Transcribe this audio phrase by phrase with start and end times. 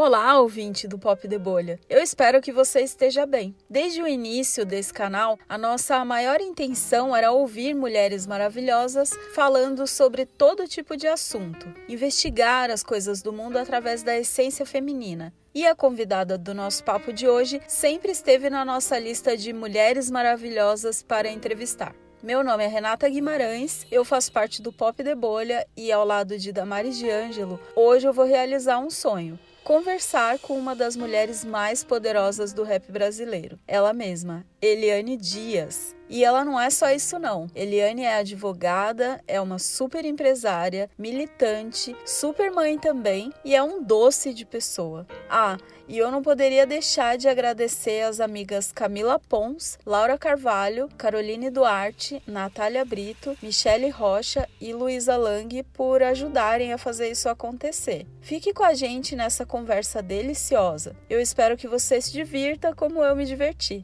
[0.00, 1.80] Olá, ouvinte do Pop de Bolha.
[1.90, 3.52] Eu espero que você esteja bem.
[3.68, 10.24] Desde o início desse canal, a nossa maior intenção era ouvir mulheres maravilhosas falando sobre
[10.24, 15.34] todo tipo de assunto, investigar as coisas do mundo através da essência feminina.
[15.52, 20.08] E a convidada do nosso papo de hoje sempre esteve na nossa lista de mulheres
[20.12, 21.92] maravilhosas para entrevistar.
[22.22, 26.38] Meu nome é Renata Guimarães, eu faço parte do Pop de Bolha e ao lado
[26.38, 29.36] de Damaris de Ângelo, hoje eu vou realizar um sonho
[29.68, 35.94] conversar com uma das mulheres mais poderosas do rap brasileiro, ela mesma, Eliane Dias.
[36.08, 37.48] E ela não é só isso não.
[37.54, 44.32] Eliane é advogada, é uma super empresária, militante, super mãe também e é um doce
[44.32, 45.06] de pessoa.
[45.28, 45.58] Ah,
[45.88, 52.22] e eu não poderia deixar de agradecer as amigas Camila Pons, Laura Carvalho, Caroline Duarte,
[52.26, 58.06] Natália Brito, Michele Rocha e Luísa Lang por ajudarem a fazer isso acontecer.
[58.20, 60.94] Fique com a gente nessa conversa deliciosa.
[61.08, 63.82] Eu espero que você se divirta como eu me diverti.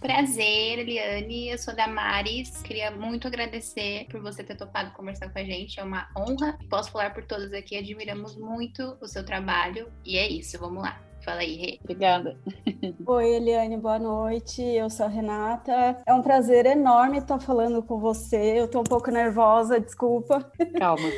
[0.00, 1.50] Prazer, Eliane.
[1.50, 2.62] Eu sou da Maris.
[2.62, 5.78] Queria muito agradecer por você ter topado conversar com a gente.
[5.78, 6.58] É uma honra.
[6.70, 7.76] Posso falar por todos aqui.
[7.76, 9.92] Admiramos muito o seu trabalho.
[10.02, 10.58] E é isso.
[10.58, 11.09] Vamos lá.
[11.24, 11.78] Fala aí, Rê.
[11.82, 12.36] Obrigada.
[13.06, 14.62] Oi, Eliane, boa noite.
[14.62, 16.00] Eu sou a Renata.
[16.06, 18.58] É um prazer enorme estar falando com você.
[18.58, 20.50] Eu estou um pouco nervosa, desculpa.
[20.78, 21.08] Calma.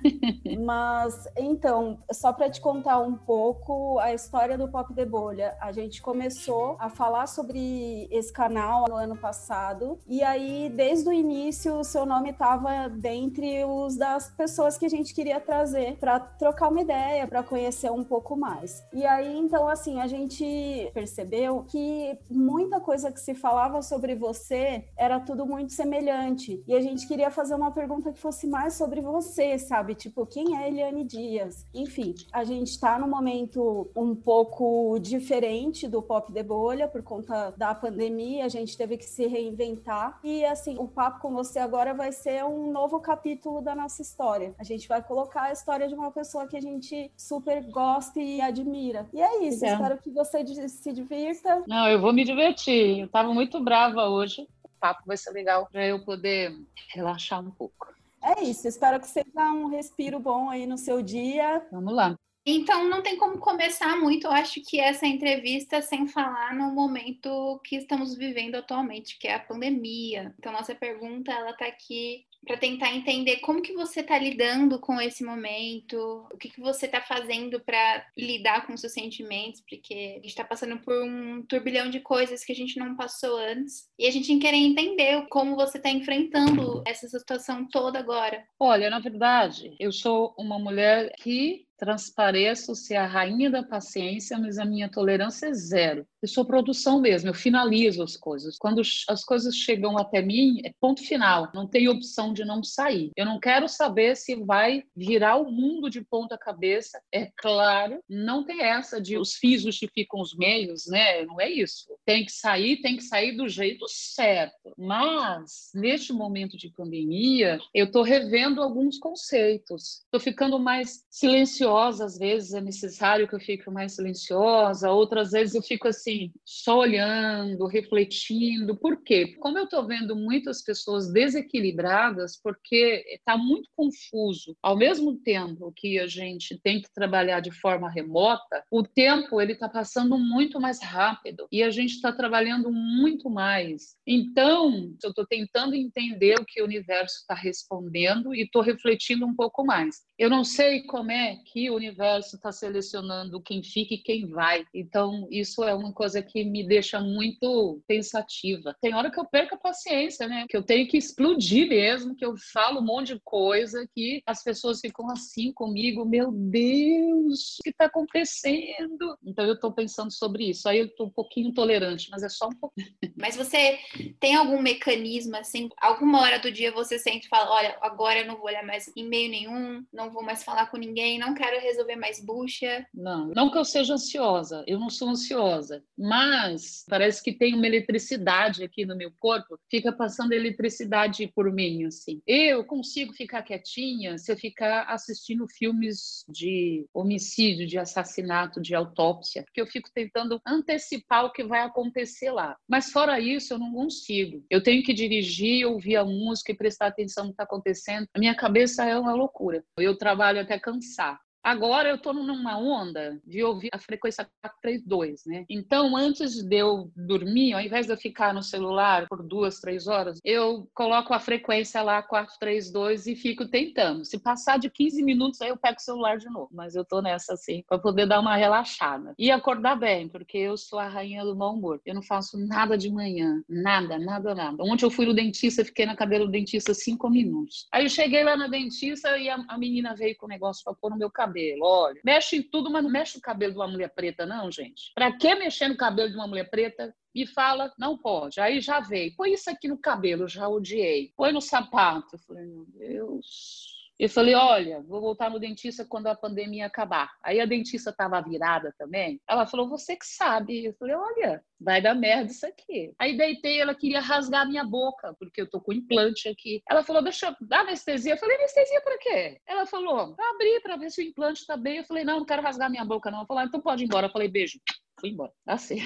[0.64, 5.54] Mas, então, só para te contar um pouco a história do Pop de Bolha.
[5.60, 9.98] A gente começou a falar sobre esse canal no ano passado.
[10.08, 14.90] E aí, desde o início, o seu nome estava dentre os das pessoas que a
[14.90, 18.82] gente queria trazer para trocar uma ideia, para conhecer um pouco mais.
[18.92, 24.84] E aí, então, assim, a gente percebeu que muita coisa que se falava sobre você
[24.96, 26.62] era tudo muito semelhante.
[26.68, 29.96] E a gente queria fazer uma pergunta que fosse mais sobre você, sabe?
[29.96, 31.66] Tipo, quem é Eliane Dias?
[31.74, 37.52] Enfim, a gente está num momento um pouco diferente do Pop de Bolha por conta
[37.56, 40.20] da pandemia, a gente teve que se reinventar.
[40.22, 44.54] E, assim, o papo com você agora vai ser um novo capítulo da nossa história.
[44.60, 48.40] A gente vai colocar a história de uma pessoa que a gente super gosta e
[48.40, 49.08] admira.
[49.12, 49.64] E é isso.
[49.64, 49.74] Então.
[49.74, 51.62] Espero que você se divirta.
[51.66, 53.00] Não, eu vou me divertir.
[53.00, 54.48] Eu estava muito brava hoje.
[54.64, 56.52] O papo vai ser legal para eu poder
[56.94, 57.88] relaxar um pouco.
[58.22, 58.68] É isso.
[58.68, 61.66] Espero que seja um respiro bom aí no seu dia.
[61.70, 62.14] Vamos lá.
[62.44, 67.60] Então, não tem como começar muito, eu acho que essa entrevista sem falar no momento
[67.62, 70.34] que estamos vivendo atualmente, que é a pandemia.
[70.38, 75.00] Então, nossa pergunta, ela está aqui para tentar entender como que você está lidando com
[75.00, 80.14] esse momento, o que, que você está fazendo para lidar com seus sentimentos, porque a
[80.14, 84.06] gente está passando por um turbilhão de coisas que a gente não passou antes, e
[84.06, 88.42] a gente quer entender como você está enfrentando essa situação toda agora.
[88.58, 94.58] Olha, na verdade, eu sou uma mulher que transpareço ser a rainha da paciência, mas
[94.58, 96.06] a minha tolerância é zero.
[96.20, 98.58] Eu sou produção mesmo, eu finalizo as coisas.
[98.58, 103.10] Quando as coisas chegam até mim, é ponto final, não tem opção de não sair.
[103.16, 107.00] Eu não quero saber se vai virar o mundo de ponta cabeça.
[107.10, 111.24] É claro, não tem essa de os fins justificam os meios, né?
[111.24, 111.86] Não é isso.
[112.04, 114.74] Tem que sair, tem que sair do jeito certo.
[114.76, 120.02] Mas, neste momento de pandemia, eu estou revendo alguns conceitos.
[120.04, 125.30] Estou ficando mais silenciosa silenciosa, às vezes é necessário que eu fique mais silenciosa, outras
[125.30, 128.76] vezes eu fico assim, só olhando, refletindo.
[128.76, 129.36] Por quê?
[129.38, 134.56] Como eu estou vendo muitas pessoas desequilibradas, porque está muito confuso.
[134.62, 139.52] Ao mesmo tempo que a gente tem que trabalhar de forma remota, o tempo ele
[139.52, 143.96] está passando muito mais rápido e a gente está trabalhando muito mais.
[144.06, 149.34] Então, eu estou tentando entender o que o universo está respondendo e estou refletindo um
[149.34, 150.00] pouco mais.
[150.18, 154.64] Eu não sei como é que o universo está selecionando quem fica e quem vai.
[154.72, 158.76] Então, isso é uma coisa que me deixa muito pensativa.
[158.80, 160.46] Tem hora que eu perco a paciência, né?
[160.48, 164.42] Que eu tenho que explodir mesmo, que eu falo um monte de coisa que as
[164.42, 169.18] pessoas ficam assim comigo, meu Deus, o que está acontecendo?
[169.26, 170.68] Então, eu estou pensando sobre isso.
[170.68, 172.88] Aí eu estou um pouquinho tolerante, mas é só um pouquinho.
[173.16, 173.78] Mas você
[174.20, 178.26] tem algum mecanismo, assim, alguma hora do dia você sente e fala, olha, agora eu
[178.26, 181.62] não vou olhar mais e-mail nenhum, não vou mais falar com ninguém, não quero quero
[181.62, 182.86] resolver mais bucha.
[182.94, 187.66] Não, não que eu seja ansiosa, eu não sou ansiosa, mas parece que tem uma
[187.66, 192.22] eletricidade aqui no meu corpo, fica passando eletricidade por mim, assim.
[192.26, 199.42] Eu consigo ficar quietinha se eu ficar assistindo filmes de homicídio, de assassinato, de autópsia,
[199.42, 202.56] porque eu fico tentando antecipar o que vai acontecer lá.
[202.68, 204.44] Mas fora isso, eu não consigo.
[204.48, 208.06] Eu tenho que dirigir, ouvir a música e prestar atenção no que está acontecendo.
[208.14, 209.64] A minha cabeça é uma loucura.
[209.76, 211.18] Eu trabalho até cansar.
[211.42, 215.44] Agora eu estou numa onda de ouvir a frequência 432, né?
[215.48, 219.86] Então, antes de eu dormir, ao invés de eu ficar no celular por duas, três
[219.86, 224.04] horas, eu coloco a frequência lá 432 e fico tentando.
[224.04, 226.50] Se passar de 15 minutos, aí eu pego o celular de novo.
[226.52, 229.14] Mas eu tô nessa assim, para poder dar uma relaxada.
[229.18, 231.80] E acordar bem, porque eu sou a rainha do mau humor.
[231.86, 233.42] Eu não faço nada de manhã.
[233.48, 234.62] Nada, nada, nada.
[234.62, 237.66] Ontem eu fui no dentista, fiquei na cadeira do dentista cinco minutos.
[237.72, 240.74] Aí eu cheguei lá na dentista e a, a menina veio com o negócio para
[240.74, 241.29] pôr no meu cabelo.
[241.62, 244.92] Olha, mexe em tudo, mas não mexe no cabelo de uma mulher preta, não, gente.
[244.94, 246.94] Para que mexer no cabelo de uma mulher preta?
[247.14, 248.40] me fala, não pode.
[248.40, 251.12] Aí já veio, põe isso aqui no cabelo, já odiei.
[251.16, 252.14] Põe no sapato.
[252.14, 253.79] Eu falei, meu Deus.
[254.00, 257.10] Eu falei, olha, vou voltar no dentista quando a pandemia acabar.
[257.22, 259.20] Aí a dentista estava virada também.
[259.28, 260.64] Ela falou, você que sabe.
[260.64, 262.94] Eu falei, olha, vai dar merda isso aqui.
[262.98, 266.62] Aí deitei, ela queria rasgar minha boca, porque eu tô com implante aqui.
[266.66, 268.14] Ela falou, deixa eu dar anestesia.
[268.14, 269.38] Eu falei, anestesia para quê?
[269.46, 271.76] Ela falou, pra abrir, para ver se o implante tá bem.
[271.76, 273.18] Eu falei, não, não quero rasgar minha boca, não.
[273.18, 274.06] Ela falou, ah, então pode ir embora.
[274.06, 274.58] Eu falei, beijo.
[274.98, 275.32] Fui embora.
[275.46, 275.76] Assim.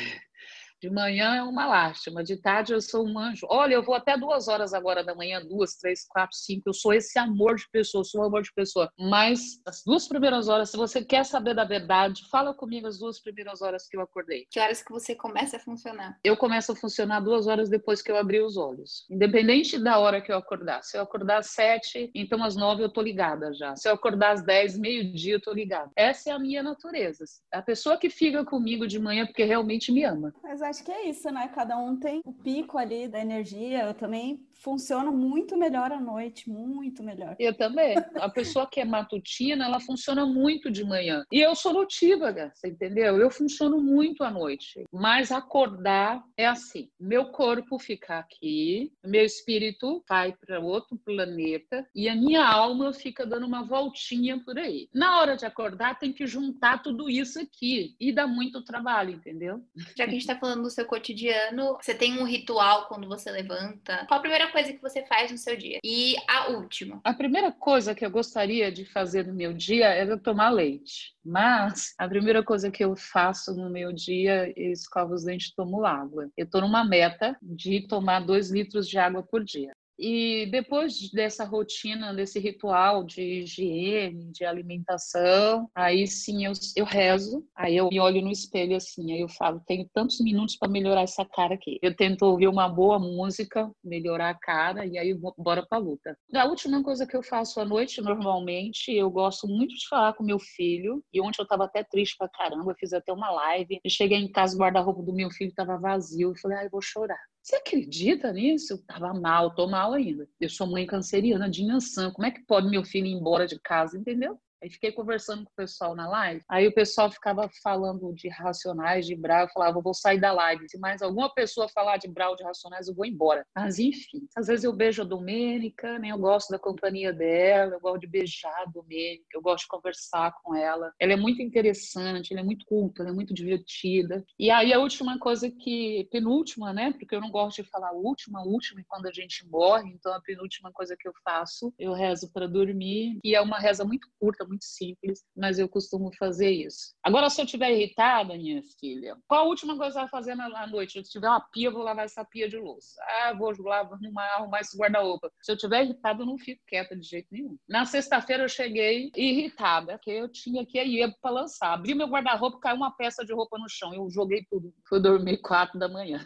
[0.84, 3.46] De manhã é uma lástima, de tarde eu sou um anjo.
[3.48, 6.64] Olha, eu vou até duas horas agora da manhã, duas, três, quatro, cinco.
[6.66, 8.92] Eu sou esse amor de pessoa, sou um amor de pessoa.
[8.98, 13.18] Mas as duas primeiras horas, se você quer saber da verdade, fala comigo as duas
[13.18, 14.46] primeiras horas que eu acordei.
[14.50, 16.18] Que horas que você começa a funcionar?
[16.22, 19.06] Eu começo a funcionar duas horas depois que eu abrir os olhos.
[19.10, 20.82] Independente da hora que eu acordar.
[20.82, 23.74] Se eu acordar às sete, então às nove eu tô ligada já.
[23.74, 25.90] Se eu acordar às dez, meio-dia, eu tô ligada.
[25.96, 27.24] Essa é a minha natureza.
[27.50, 30.34] A pessoa que fica comigo de manhã porque realmente me ama.
[30.42, 31.46] Mas acho que é isso, né?
[31.54, 33.84] Cada um tem o pico ali da energia.
[33.84, 37.36] Eu também funciona muito melhor à noite, muito melhor.
[37.38, 37.94] Eu também.
[38.16, 41.24] A pessoa que é matutina, ela funciona muito de manhã.
[41.30, 43.18] E eu sou notívaga, você entendeu?
[43.18, 44.84] Eu funciono muito à noite.
[44.90, 52.08] Mas acordar é assim: meu corpo fica aqui, meu espírito vai para outro planeta e
[52.08, 54.88] a minha alma fica dando uma voltinha por aí.
[54.94, 59.62] Na hora de acordar, tem que juntar tudo isso aqui e dá muito trabalho, entendeu?
[59.96, 63.30] Já que a gente está falando do seu cotidiano, você tem um ritual quando você
[63.30, 64.06] levanta?
[64.06, 65.80] Qual a primeira coisa que você faz no seu dia?
[65.82, 67.00] E a última?
[67.02, 71.12] A primeira coisa que eu gostaria de fazer no meu dia é tomar leite.
[71.24, 75.56] Mas a primeira coisa que eu faço no meu dia, eu escovo os dentes e
[75.56, 76.30] tomo água.
[76.36, 79.72] Eu estou numa meta de tomar dois litros de água por dia.
[79.98, 87.44] E depois dessa rotina, desse ritual de higiene, de alimentação, aí sim eu, eu rezo,
[87.54, 91.02] aí eu me olho no espelho assim, aí eu falo, tenho tantos minutos para melhorar
[91.02, 91.78] essa cara aqui.
[91.80, 96.16] Eu tento ouvir uma boa música, melhorar a cara e aí bora pra luta.
[96.34, 100.24] A última coisa que eu faço à noite, normalmente, eu gosto muito de falar com
[100.24, 103.80] meu filho, e ontem eu tava até triste pra caramba, eu fiz até uma live,
[103.88, 106.82] cheguei em casa, o guarda-roupa do meu filho tava vazio, eu falei, ai, ah, vou
[106.82, 107.33] chorar.
[107.44, 108.72] Você acredita nisso?
[108.72, 110.26] Eu tava mal, tô mal ainda.
[110.40, 112.10] Eu sou mãe canceriana de Inhansã.
[112.10, 114.40] Como é que pode meu filho ir embora de casa, entendeu?
[114.64, 116.42] Aí fiquei conversando com o pessoal na live.
[116.48, 119.42] Aí o pessoal ficava falando de racionais, de Brau.
[119.42, 120.66] Eu falava, vou sair da live.
[120.70, 123.46] Se mais alguma pessoa falar de Brau, de racionais, eu vou embora.
[123.54, 126.08] Mas enfim, às vezes eu beijo a Domênica, né?
[126.08, 130.34] Eu gosto da companhia dela, eu gosto de beijar a Domênica, eu gosto de conversar
[130.42, 130.90] com ela.
[130.98, 134.24] Ela é muito interessante, ela é muito culta, ela é muito divertida.
[134.38, 136.94] E aí a última coisa que, penúltima, né?
[136.98, 139.90] Porque eu não gosto de falar última, última e quando a gente morre.
[139.90, 143.18] Então a penúltima coisa que eu faço, eu rezo para dormir.
[143.22, 146.94] E é uma reza muito curta, muito simples, mas eu costumo fazer isso.
[147.02, 150.66] Agora, se eu estiver irritada, minha filha, qual a última coisa que vai fazer na
[150.66, 150.92] noite?
[150.92, 153.00] Se eu tiver uma pia, eu vou lavar essa pia de louça.
[153.02, 155.30] Ah, vou lá arrumar, arrumar esse guarda-roupa.
[155.42, 157.56] Se eu estiver irritada, eu não fico quieta de jeito nenhum.
[157.68, 161.72] Na sexta-feira, eu cheguei irritada, porque eu tinha que ir para lançar.
[161.72, 163.94] Abri meu guarda-roupa, caiu uma peça de roupa no chão.
[163.94, 164.72] Eu joguei tudo.
[164.88, 166.24] Fui dormir quatro da manhã.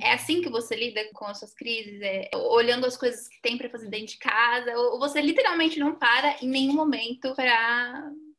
[0.00, 2.00] É assim que você lida com as suas crises?
[2.00, 4.72] É olhando as coisas que tem para fazer dentro de casa?
[4.76, 7.52] Ou você literalmente não para em nenhum momento para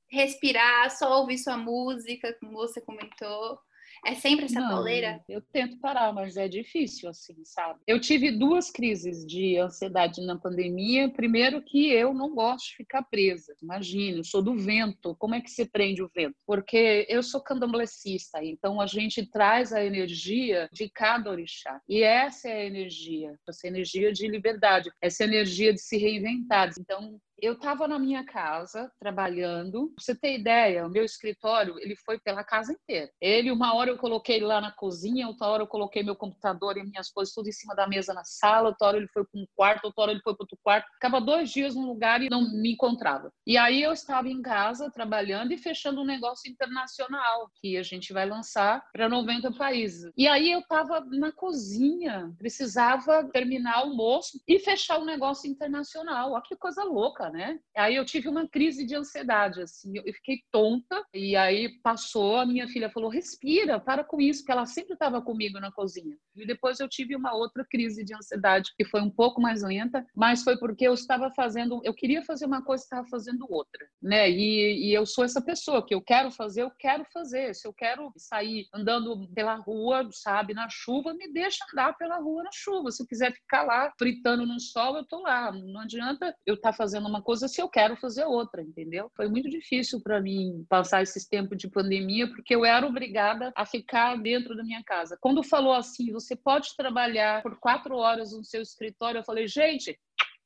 [0.09, 3.59] respirar, só ouvir sua música, como você comentou?
[4.05, 5.21] É sempre essa não, pauleira?
[5.27, 7.79] Eu tento parar, mas é difícil, assim, sabe?
[7.85, 11.09] Eu tive duas crises de ansiedade na pandemia.
[11.09, 13.53] Primeiro, que eu não gosto de ficar presa.
[13.61, 15.15] Imagina, eu sou do vento.
[15.17, 16.35] Como é que se prende o vento?
[16.45, 21.81] Porque eu sou candomblessista, então a gente traz a energia de cada orixá.
[21.87, 26.71] E essa é a energia, essa energia de liberdade, essa energia de se reinventar.
[26.79, 29.91] Então, eu estava na minha casa trabalhando.
[29.95, 33.09] Pra você ter ideia, o meu escritório ele foi pela casa inteira.
[33.21, 36.83] Ele, uma hora eu coloquei lá na cozinha, outra hora eu coloquei meu computador e
[36.83, 39.45] minhas coisas tudo em cima da mesa na sala, outra hora ele foi para um
[39.55, 40.87] quarto, outra hora ele foi para outro quarto.
[40.93, 43.31] Ficava dois dias num lugar e não me encontrava.
[43.45, 48.13] E aí eu estava em casa trabalhando e fechando um negócio internacional que a gente
[48.13, 50.11] vai lançar para 90 países.
[50.17, 56.31] E aí eu estava na cozinha, precisava terminar o almoço e fechar um negócio internacional.
[56.31, 57.59] Olha que coisa louca né?
[57.75, 62.45] Aí eu tive uma crise de ansiedade, assim, eu fiquei tonta, e aí passou, a
[62.45, 66.17] minha filha falou, respira, para com isso, porque ela sempre estava comigo na cozinha.
[66.35, 70.05] E depois eu tive uma outra crise de ansiedade, que foi um pouco mais lenta,
[70.15, 74.29] mas foi porque eu estava fazendo, eu queria fazer uma coisa estava fazendo outra, né?
[74.29, 77.53] E, e eu sou essa pessoa que eu quero fazer, eu quero fazer.
[77.55, 82.43] Se eu quero sair andando pela rua, sabe, na chuva, me deixa andar pela rua
[82.43, 82.91] na chuva.
[82.91, 85.51] Se eu quiser ficar lá fritando no sol, eu tô lá.
[85.51, 89.11] Não adianta eu estar tá fazendo uma coisa se eu quero fazer outra, entendeu?
[89.15, 93.65] Foi muito difícil para mim passar esses tempos de pandemia, porque eu era obrigada a
[93.65, 95.17] ficar dentro da minha casa.
[95.19, 99.97] Quando falou assim, você pode trabalhar por quatro horas no seu escritório, eu falei, gente,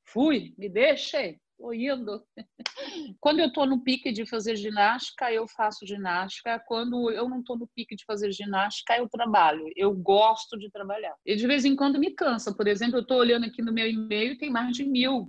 [0.05, 2.21] fui, me deixe tô indo.
[3.21, 6.61] Quando eu estou no pique de fazer ginástica, eu faço ginástica.
[6.67, 9.63] Quando eu não estou no pique de fazer ginástica, eu trabalho.
[9.75, 11.15] Eu gosto de trabalhar.
[11.25, 12.53] E de vez em quando me cansa.
[12.53, 15.27] Por exemplo, eu estou olhando aqui no meu e-mail, tem mais de 1.500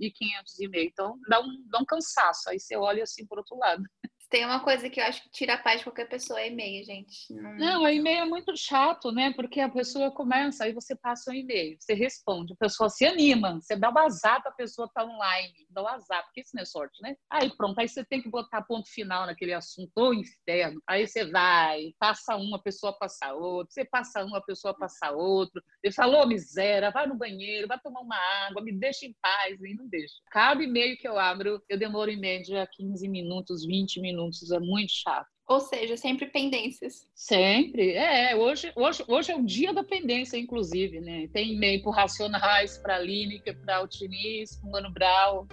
[0.59, 0.91] e-mails.
[0.91, 2.49] Então, dá um, dá um cansaço.
[2.49, 3.83] Aí você olha assim por outro lado.
[4.29, 6.83] Tem uma coisa que eu acho que tira a paz de qualquer pessoa, é e-mail,
[6.83, 7.31] gente.
[7.31, 9.31] Não, não e-mail é muito chato, né?
[9.33, 13.61] Porque a pessoa começa, aí você passa um e-mail, você responde, a pessoa se anima,
[13.61, 16.51] você dá o azar para a pessoa estar tá online, dá o azar, porque isso
[16.55, 17.15] não é sorte, né?
[17.29, 20.81] Aí pronto, aí você tem que botar ponto final naquele assunto, ou inferno.
[20.87, 25.61] Aí você vai, passa uma, pessoa passa outra, você passa uma, pessoa passa outro.
[25.83, 28.17] Ele falou, miséria, vai no banheiro, vai tomar uma
[28.47, 30.15] água, me deixa em paz, e não deixa.
[30.31, 34.93] Cada e-mail que eu abro, eu demoro em média 15 minutos, 20 minutos é muito
[34.93, 35.35] chato.
[35.47, 37.07] Ou seja, sempre pendências.
[37.13, 37.91] Sempre.
[37.93, 41.27] É, hoje, hoje, hoje é o dia da pendência, inclusive, né?
[41.31, 45.47] Tem e-mail para Racionais, para Lineker, para Altiniz, para Mano Brau.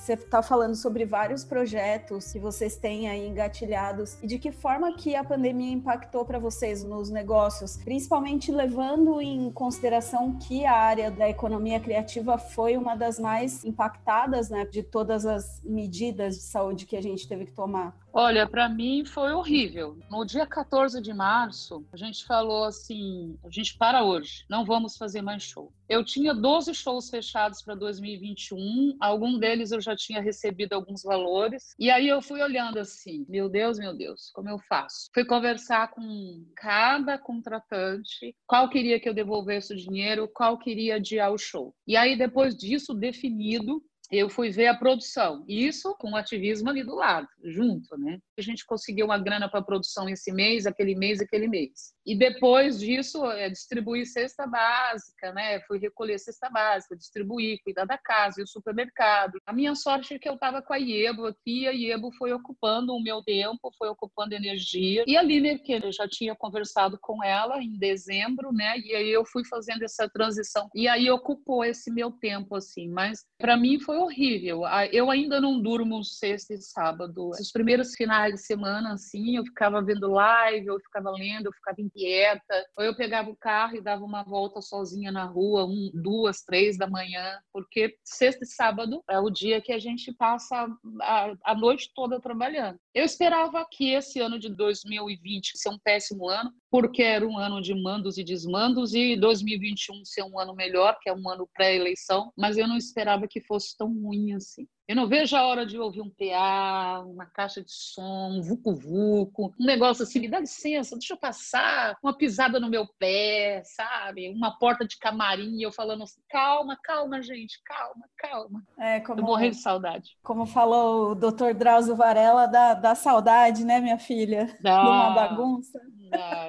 [0.00, 4.94] Você está falando sobre vários projetos que vocês têm aí engatilhados e de que forma
[4.94, 11.10] que a pandemia impactou para vocês nos negócios, principalmente levando em consideração que a área
[11.10, 16.86] da economia criativa foi uma das mais impactadas, né, de todas as medidas de saúde
[16.86, 17.94] que a gente teve que tomar.
[18.12, 19.96] Olha, para mim foi horrível.
[20.10, 24.96] No dia 14 de março, a gente falou assim: a gente para hoje, não vamos
[24.96, 25.72] fazer mais show.
[25.88, 31.74] Eu tinha 12 shows fechados para 2021, algum deles eu já tinha recebido alguns valores.
[31.78, 35.08] E aí eu fui olhando assim: meu Deus, meu Deus, como eu faço?
[35.14, 41.32] Fui conversar com cada contratante, qual queria que eu devolvesse o dinheiro, qual queria adiar
[41.32, 41.74] o show.
[41.86, 45.44] E aí, depois disso, definido, eu fui ver a produção.
[45.46, 48.18] Isso com o ativismo ali do lado, junto, né?
[48.36, 51.94] A gente conseguiu uma grana para produção esse mês, aquele mês, aquele mês.
[52.10, 55.60] E depois disso, é distribuir cesta básica, né?
[55.60, 59.38] Fui recolher cesta básica, distribuir, cuidar da casa e o supermercado.
[59.46, 62.92] A minha sorte é que eu estava com a Iebo aqui, a Iebo foi ocupando
[62.94, 65.04] o meu tempo, foi ocupando energia.
[65.06, 68.76] E a Liner, que eu já tinha conversado com ela em dezembro, né?
[68.80, 70.68] E aí eu fui fazendo essa transição.
[70.74, 72.88] E aí ocupou esse meu tempo, assim.
[72.88, 74.62] Mas para mim foi horrível.
[74.90, 77.30] Eu ainda não durmo sexta e sábado.
[77.30, 81.80] Os primeiros finais de semana, assim, eu ficava vendo live, eu ficava lendo, eu ficava
[82.00, 82.66] inquieta.
[82.76, 86.78] Ou eu pegava o carro e dava uma volta sozinha na rua, um, duas, três
[86.78, 90.66] da manhã, porque sexta e sábado é o dia que a gente passa
[91.02, 92.78] a, a noite toda trabalhando.
[92.94, 97.60] Eu esperava que esse ano de 2020 ser um péssimo ano, porque era um ano
[97.60, 102.32] de mandos e desmandos, e 2021 ser um ano melhor, que é um ano pré-eleição,
[102.36, 104.66] mas eu não esperava que fosse tão ruim assim.
[104.90, 109.54] Eu não vejo a hora de ouvir um PA, uma caixa de som, um vucu-vucu,
[109.56, 114.28] um negócio assim, me dá licença, deixa eu passar, uma pisada no meu pé, sabe?
[114.28, 118.64] Uma porta de camarim, eu falando assim, calma, calma, gente, calma, calma.
[118.76, 120.18] É, como, eu morrendo de saudade.
[120.24, 124.58] Como falou o doutor Drauzio Varela, da, da saudade, né, minha filha?
[124.60, 124.82] Da...
[124.82, 125.80] uma bagunça.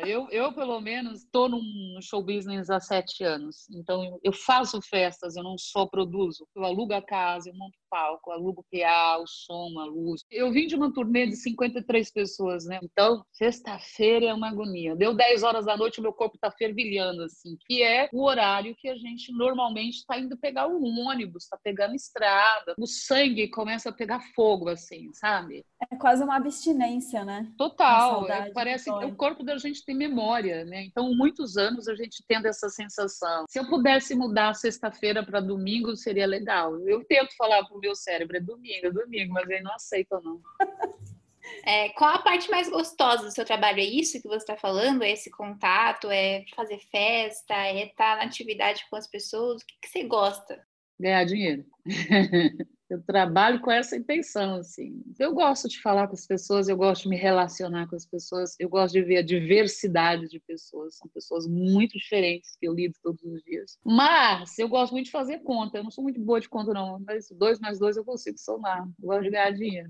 [0.05, 1.61] Eu, eu, pelo menos, estou num
[2.01, 3.69] show business há sete anos.
[3.69, 6.47] Então, eu faço festas, eu não só produzo.
[6.55, 10.21] Eu alugo a casa, eu monto palco, alugo o PA, o som, a luz.
[10.31, 12.79] Eu vim de uma turnê de 53 pessoas, né?
[12.81, 14.95] Então, sexta-feira é uma agonia.
[14.95, 18.75] Deu 10 horas da noite, o meu corpo tá fervilhando, assim, que é o horário
[18.77, 22.73] que a gente normalmente está indo pegar o ônibus, tá pegando estrada.
[22.79, 25.65] O sangue começa a pegar fogo, assim, sabe?
[25.91, 27.51] É quase uma abstinência, né?
[27.57, 28.29] Total.
[28.29, 30.83] É, parece que o corpo da gente tem memória, né?
[30.83, 33.45] Então, muitos anos a gente tendo essa sensação.
[33.49, 36.79] Se eu pudesse mudar sexta-feira para domingo, seria legal.
[36.87, 40.41] Eu tento falar pro meu cérebro, é domingo, é domingo, mas ele não aceita, não.
[41.65, 43.79] É, qual a parte mais gostosa do seu trabalho?
[43.79, 45.03] É isso que você está falando?
[45.03, 46.09] É esse contato?
[46.09, 47.53] É fazer festa?
[47.53, 49.61] É estar na atividade com as pessoas?
[49.61, 50.63] O que, que você gosta?
[50.99, 51.65] Ganhar dinheiro.
[52.91, 55.01] Eu trabalho com essa intenção, assim.
[55.17, 58.53] Eu gosto de falar com as pessoas, eu gosto de me relacionar com as pessoas,
[58.59, 60.97] eu gosto de ver a diversidade de pessoas.
[60.97, 63.79] São pessoas muito diferentes que eu lido todos os dias.
[63.85, 65.77] Mas eu gosto muito de fazer conta.
[65.77, 66.99] Eu não sou muito boa de conta, não.
[67.07, 68.85] Mas dois mais dois eu consigo somar.
[69.01, 69.89] Eu gosto de ganhar dinheiro.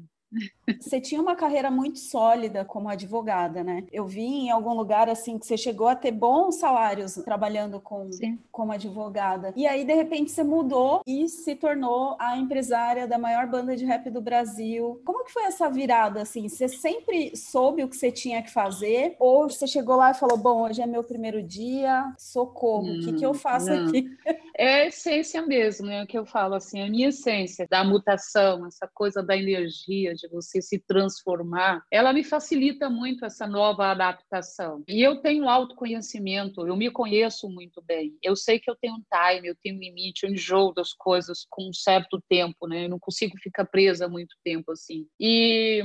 [0.80, 3.84] Você tinha uma carreira muito sólida como advogada, né?
[3.92, 8.10] Eu vi em algum lugar assim que você chegou a ter bons salários trabalhando com,
[8.52, 9.54] como advogada.
[9.56, 13.86] E aí, de repente, você mudou e se tornou a empresária da maior banda de
[13.86, 15.02] rap do Brasil.
[15.04, 16.48] Como que foi essa virada assim?
[16.48, 19.16] Você sempre soube o que você tinha que fazer?
[19.20, 23.14] Ou você chegou lá e falou: Bom, hoje é meu primeiro dia, socorro, o que,
[23.14, 23.88] que eu hum, faço não.
[23.88, 24.10] aqui?
[24.58, 26.04] É a essência mesmo, né?
[26.04, 30.28] O que eu falo assim, a minha essência da mutação, essa coisa da energia, de
[30.30, 34.84] você se transformar, ela me facilita muito essa nova adaptação.
[34.88, 38.16] E eu tenho autoconhecimento, eu me conheço muito bem.
[38.22, 41.46] Eu sei que eu tenho um time, eu tenho um limite, eu enjoo das coisas
[41.50, 42.86] com um certo tempo, né?
[42.86, 45.08] Eu não consigo ficar presa muito tempo assim.
[45.20, 45.82] E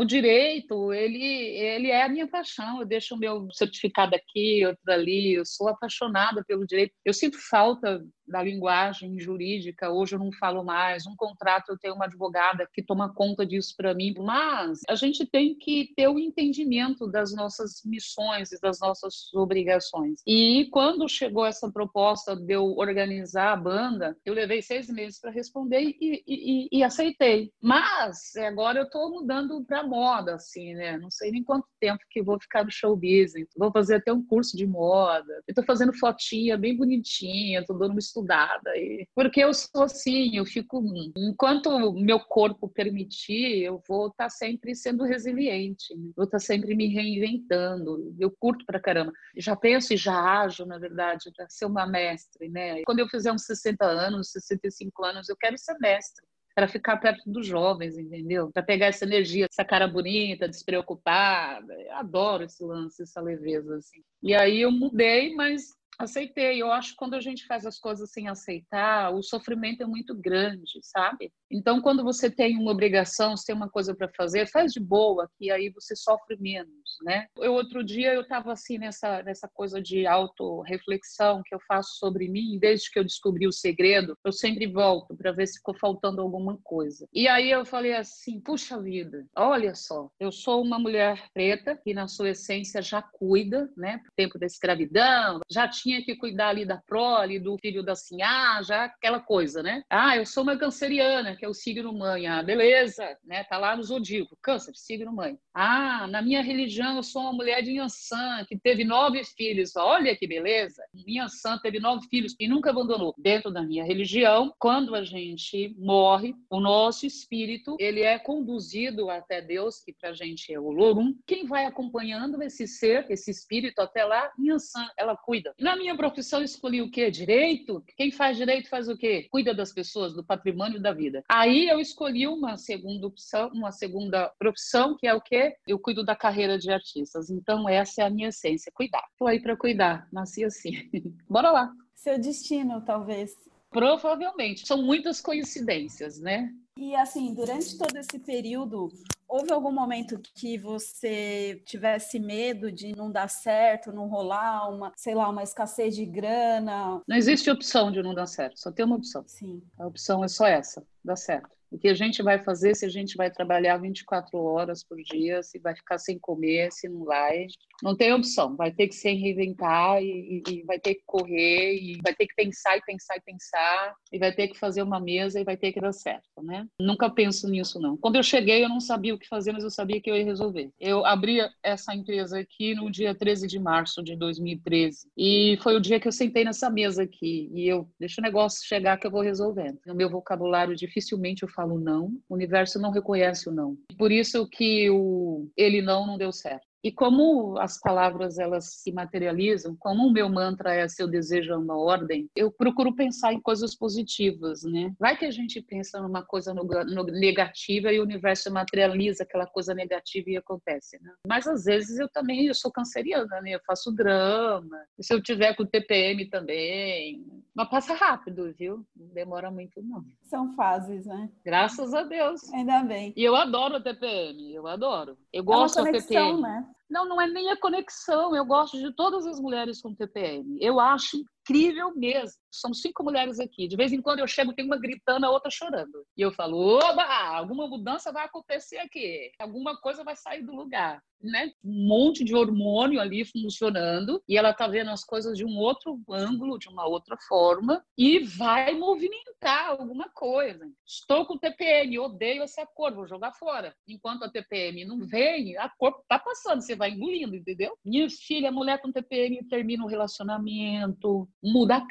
[0.00, 2.80] o direito, ele, ele é a minha paixão.
[2.80, 5.34] Eu deixo o meu certificado aqui, outro ali.
[5.34, 6.94] Eu sou apaixonada pelo direito.
[7.04, 11.94] Eu sinto falta da linguagem jurídica, hoje eu não falo mais, um contrato eu tenho
[11.94, 16.18] uma advogada que toma conta disso para mim, mas a gente tem que ter o
[16.18, 20.20] entendimento das nossas missões e das nossas obrigações.
[20.26, 25.30] E quando chegou essa proposta de eu organizar a banda, eu levei seis meses para
[25.30, 27.52] responder e, e, e, aceitei.
[27.60, 30.98] Mas agora eu estou mudando para moda, assim, né?
[30.98, 33.48] Não sei nem quanto tempo que vou ficar no show business.
[33.56, 35.32] Vou fazer até um curso de moda.
[35.46, 38.76] Eu estou fazendo fotinha bem bonitinha, estou dando uma estudada.
[38.76, 39.06] E...
[39.14, 40.82] Porque eu sou assim, eu fico.
[41.16, 46.10] Enquanto meu corpo permitir, eu vou estar tá sempre sendo resiliente, né?
[46.16, 48.14] vou estar tá sempre me reinventando.
[48.18, 49.12] Eu curto pra caramba.
[49.36, 52.82] Já penso e já ajo, na verdade, para ser uma mestre, né?
[52.84, 56.24] Quando eu fizer uns 60 anos, 65 anos, eu quero ser mestre
[56.54, 58.50] para ficar perto dos jovens, entendeu?
[58.52, 61.72] Para pegar essa energia, essa cara bonita, despreocupada.
[61.72, 64.02] Eu adoro esse lance, essa leveza assim.
[64.22, 65.70] E aí eu mudei, mas
[66.04, 66.60] aceitei.
[66.60, 70.14] Eu acho que quando a gente faz as coisas sem aceitar, o sofrimento é muito
[70.14, 71.32] grande, sabe?
[71.50, 75.30] Então, quando você tem uma obrigação, você tem uma coisa para fazer, faz de boa,
[75.38, 77.26] que aí você sofre menos, né?
[77.36, 82.28] Eu outro dia eu estava assim nessa nessa coisa de auto-reflexão que eu faço sobre
[82.28, 86.20] mim, desde que eu descobri o segredo, eu sempre volto para ver se ficou faltando
[86.20, 87.06] alguma coisa.
[87.12, 91.92] E aí eu falei assim, puxa vida, olha só, eu sou uma mulher preta que
[91.92, 94.00] na sua essência já cuida, né?
[94.16, 98.62] Tempo da escravidão, já tinha tinha que cuidar ali da prole, do filho da sinhá,
[98.62, 99.82] já aquela coisa, né?
[99.90, 102.26] Ah, eu sou uma canceriana, que é o signo mãe.
[102.26, 103.44] Ah, beleza, né?
[103.44, 105.38] Tá lá no zodíaco, câncer, signo mãe.
[105.52, 109.74] Ah, na minha religião eu sou uma mulher de Yansan, que teve nove filhos.
[109.76, 110.82] Olha que beleza!
[111.08, 113.14] Yansan teve nove filhos e nunca abandonou.
[113.18, 119.42] Dentro da minha religião, quando a gente morre, o nosso espírito, ele é conduzido até
[119.42, 121.14] Deus, que pra gente é o Lorum.
[121.26, 124.30] Quem vai acompanhando esse ser, esse espírito até lá?
[124.38, 125.52] Yansan, ela cuida.
[125.58, 127.10] Na minha profissão, escolhi o quê?
[127.10, 127.82] Direito?
[127.96, 129.26] Quem faz direito faz o quê?
[129.30, 131.24] Cuida das pessoas, do patrimônio da vida.
[131.28, 135.39] Aí eu escolhi uma segunda opção, uma segunda profissão, que é o quê?
[135.66, 137.30] Eu cuido da carreira de artistas.
[137.30, 139.04] Então, essa é a minha essência, cuidar.
[139.12, 140.70] Estou aí para cuidar, nasci assim.
[141.28, 141.72] Bora lá.
[141.94, 143.34] Seu destino, talvez.
[143.70, 144.66] Provavelmente.
[144.66, 146.50] São muitas coincidências, né?
[146.76, 148.88] E assim, durante todo esse período,
[149.28, 155.14] houve algum momento que você tivesse medo de não dar certo, não rolar, uma, sei
[155.14, 157.00] lá, uma escassez de grana?
[157.06, 159.22] Não existe opção de não dar certo, só tem uma opção.
[159.26, 159.62] Sim.
[159.78, 161.50] A opção é só essa, dar certo.
[161.70, 165.42] O que a gente vai fazer se a gente vai trabalhar 24 horas por dia,
[165.42, 167.46] se vai ficar sem comer, se não vai.
[167.82, 171.98] Não tem opção, vai ter que se reinventar e, e, vai ter que correr e
[172.02, 175.40] vai ter que pensar e pensar e pensar e vai ter que fazer uma mesa
[175.40, 176.66] e vai ter que dar certo, né?
[176.80, 177.96] Nunca penso nisso não.
[177.96, 180.24] Quando eu cheguei eu não sabia o que fazer, mas eu sabia que eu ia
[180.24, 180.70] resolver.
[180.78, 185.80] Eu abri essa empresa aqui no dia 13 de março de 2013 e foi o
[185.80, 189.10] dia que eu sentei nessa mesa aqui e eu deixa o negócio chegar que eu
[189.10, 189.78] vou resolvendo.
[189.86, 193.76] No meu vocabulário dificilmente eu falo não, o universo não reconhece o não.
[193.98, 196.70] Por isso que o ele não não deu certo.
[196.82, 201.56] E como as palavras elas se materializam, como o meu mantra é seu desejo é
[201.56, 204.92] uma ordem, eu procuro pensar em coisas positivas, né?
[204.98, 209.46] Vai que a gente pensa numa coisa no, no negativa e o universo materializa aquela
[209.46, 211.12] coisa negativa e acontece, né?
[211.26, 213.50] Mas às vezes eu também eu sou canceriana, né?
[213.50, 214.78] Eu faço drama.
[214.98, 217.22] E se eu tiver com TPM também,
[217.54, 218.86] mas passa rápido, viu?
[218.96, 220.02] Não demora muito não.
[220.30, 221.28] São fases, né?
[221.44, 222.48] Graças a Deus.
[222.54, 223.12] Ainda bem.
[223.16, 225.18] E eu adoro a TPM, eu adoro.
[225.32, 226.42] Eu gosto é uma conexão, da TPM.
[226.42, 226.68] Né?
[226.88, 228.36] Não, não é nem a conexão.
[228.36, 230.56] Eu gosto de todas as mulheres com TPM.
[230.60, 232.38] Eu acho incrível mesmo.
[232.50, 233.68] Somos cinco mulheres aqui.
[233.68, 236.04] De vez em quando eu chego, tem uma gritando, a outra chorando.
[236.16, 239.30] E eu falo, oba, alguma mudança vai acontecer aqui.
[239.38, 244.52] Alguma coisa vai sair do lugar né, um monte de hormônio ali funcionando e ela
[244.52, 249.68] tá vendo as coisas de um outro ângulo, de uma outra forma e vai movimentar
[249.68, 250.66] alguma coisa.
[250.86, 253.74] Estou com TPM, odeio essa cor, vou jogar fora.
[253.86, 257.76] Enquanto a TPM não vem, a cor tá passando, você vai engolindo, entendeu?
[257.84, 261.86] Minha filha, mulher com TPM termina o um relacionamento, muda a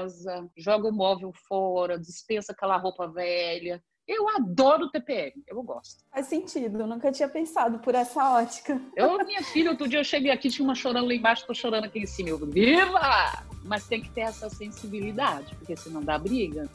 [0.00, 6.02] casa, joga o móvel fora, dispensa aquela roupa velha, eu adoro TPM, eu gosto.
[6.10, 8.80] Faz sentido, eu nunca tinha pensado por essa ótica.
[8.96, 11.84] Eu, minha filha, outro dia eu cheguei aqui, tinha uma chorando lá embaixo, tô chorando
[11.84, 12.30] aqui em cima.
[12.30, 13.44] Eu, viva!
[13.64, 16.68] Mas tem que ter essa sensibilidade, porque senão dá briga.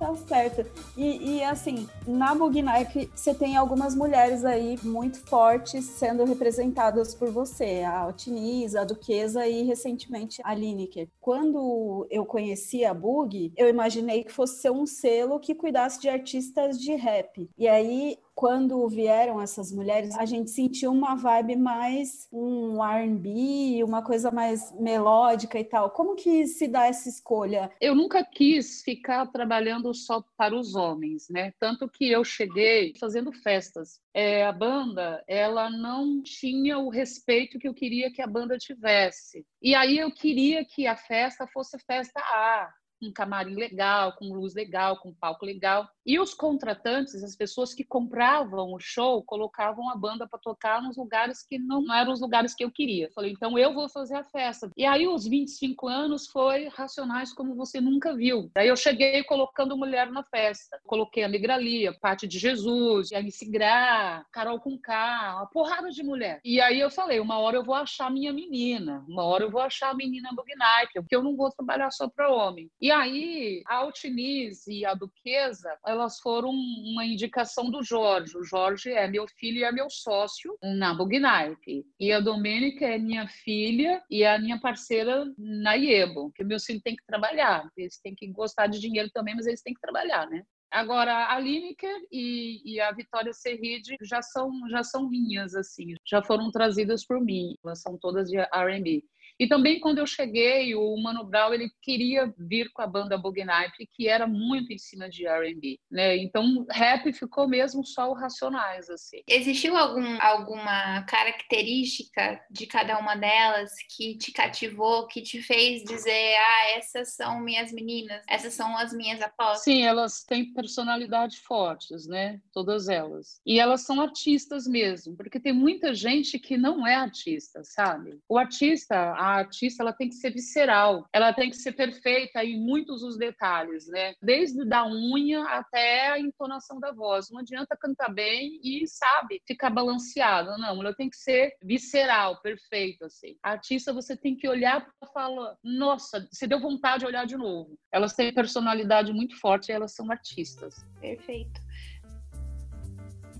[0.00, 0.64] Tá certo.
[0.96, 7.30] E, e assim, na Bugnaip, você tem algumas mulheres aí muito fortes sendo representadas por
[7.30, 7.82] você.
[7.82, 11.06] A Altiniza, a Duquesa e recentemente a Lineker.
[11.20, 16.08] Quando eu conheci a Bug, eu imaginei que fosse ser um selo que cuidasse de
[16.08, 17.50] artistas de rap.
[17.58, 24.02] E aí quando vieram essas mulheres, a gente sentiu uma vibe mais um R&B, uma
[24.02, 25.90] coisa mais melódica e tal.
[25.90, 27.70] Como que se dá essa escolha?
[27.80, 31.52] Eu nunca quis ficar trabalhando só para os homens, né?
[31.58, 34.00] Tanto que eu cheguei fazendo festas.
[34.14, 39.44] É, a banda, ela não tinha o respeito que eu queria que a banda tivesse.
[39.62, 44.54] E aí eu queria que a festa fosse festa A, um camarim legal, com luz
[44.54, 45.88] legal, com palco legal.
[46.04, 50.96] E os contratantes, as pessoas que compravam o show, colocavam a banda para tocar nos
[50.96, 53.10] lugares que não eram os lugares que eu queria.
[53.14, 54.70] Falei, então eu vou fazer a festa.
[54.76, 58.50] E aí, os 25 anos foi Racionais como você nunca viu.
[58.54, 60.78] Daí eu cheguei colocando mulher na festa.
[60.86, 66.40] Coloquei a Migralia, Parte de Jesus, MC Gra, Carol Conká, uma porrada de mulher.
[66.44, 69.60] E aí eu falei, uma hora eu vou achar minha menina, uma hora eu vou
[69.60, 70.50] achar a menina Bug
[70.94, 72.70] porque eu não vou trabalhar só para homem.
[72.80, 78.36] E aí, a Altiniz e a Duquesa, elas foram uma indicação do Jorge.
[78.36, 81.84] O Jorge é meu filho e é meu sócio na Bugnipe.
[81.98, 86.64] E a Domênica é minha filha e é a minha parceira na Iebo, que meus
[86.64, 87.68] filhos têm que trabalhar.
[87.76, 90.42] Eles têm que gostar de dinheiro também, mas eles têm que trabalhar, né?
[90.70, 96.22] Agora, a Lineker e, e, a Vitória Serride já são, já são minhas, assim, já
[96.22, 97.56] foram trazidas por mim.
[97.64, 99.02] Elas são todas de R&B.
[99.40, 103.88] E também quando eu cheguei, o Mano Brown ele queria vir com a banda Bugnipe,
[103.90, 106.14] que era muito em cima de R&B, né?
[106.18, 109.22] Então, rap ficou mesmo só o Racionais assim.
[109.26, 116.36] Existiu algum, alguma característica de cada uma delas que te cativou, que te fez dizer,
[116.36, 119.62] ah, essas são minhas meninas, essas são as minhas apostas?
[119.62, 122.38] Sim, elas têm personalidade fortes, né?
[122.52, 123.40] Todas elas.
[123.46, 128.18] E elas são artistas mesmo, porque tem muita gente que não é artista, sabe?
[128.28, 132.58] O artista, a artista ela tem que ser visceral, ela tem que ser perfeita em
[132.58, 134.14] muitos os detalhes, né?
[134.22, 137.30] Desde da unha até a entonação da voz.
[137.30, 140.50] Não adianta cantar bem e, sabe, ficar balanceado.
[140.58, 143.36] Não, ela tem que ser visceral, perfeito, assim.
[143.42, 147.36] A artista você tem que olhar e falar, nossa, você deu vontade de olhar de
[147.36, 147.78] novo.
[147.92, 150.84] Elas têm personalidade muito forte e elas são artistas.
[151.00, 151.60] Perfeito.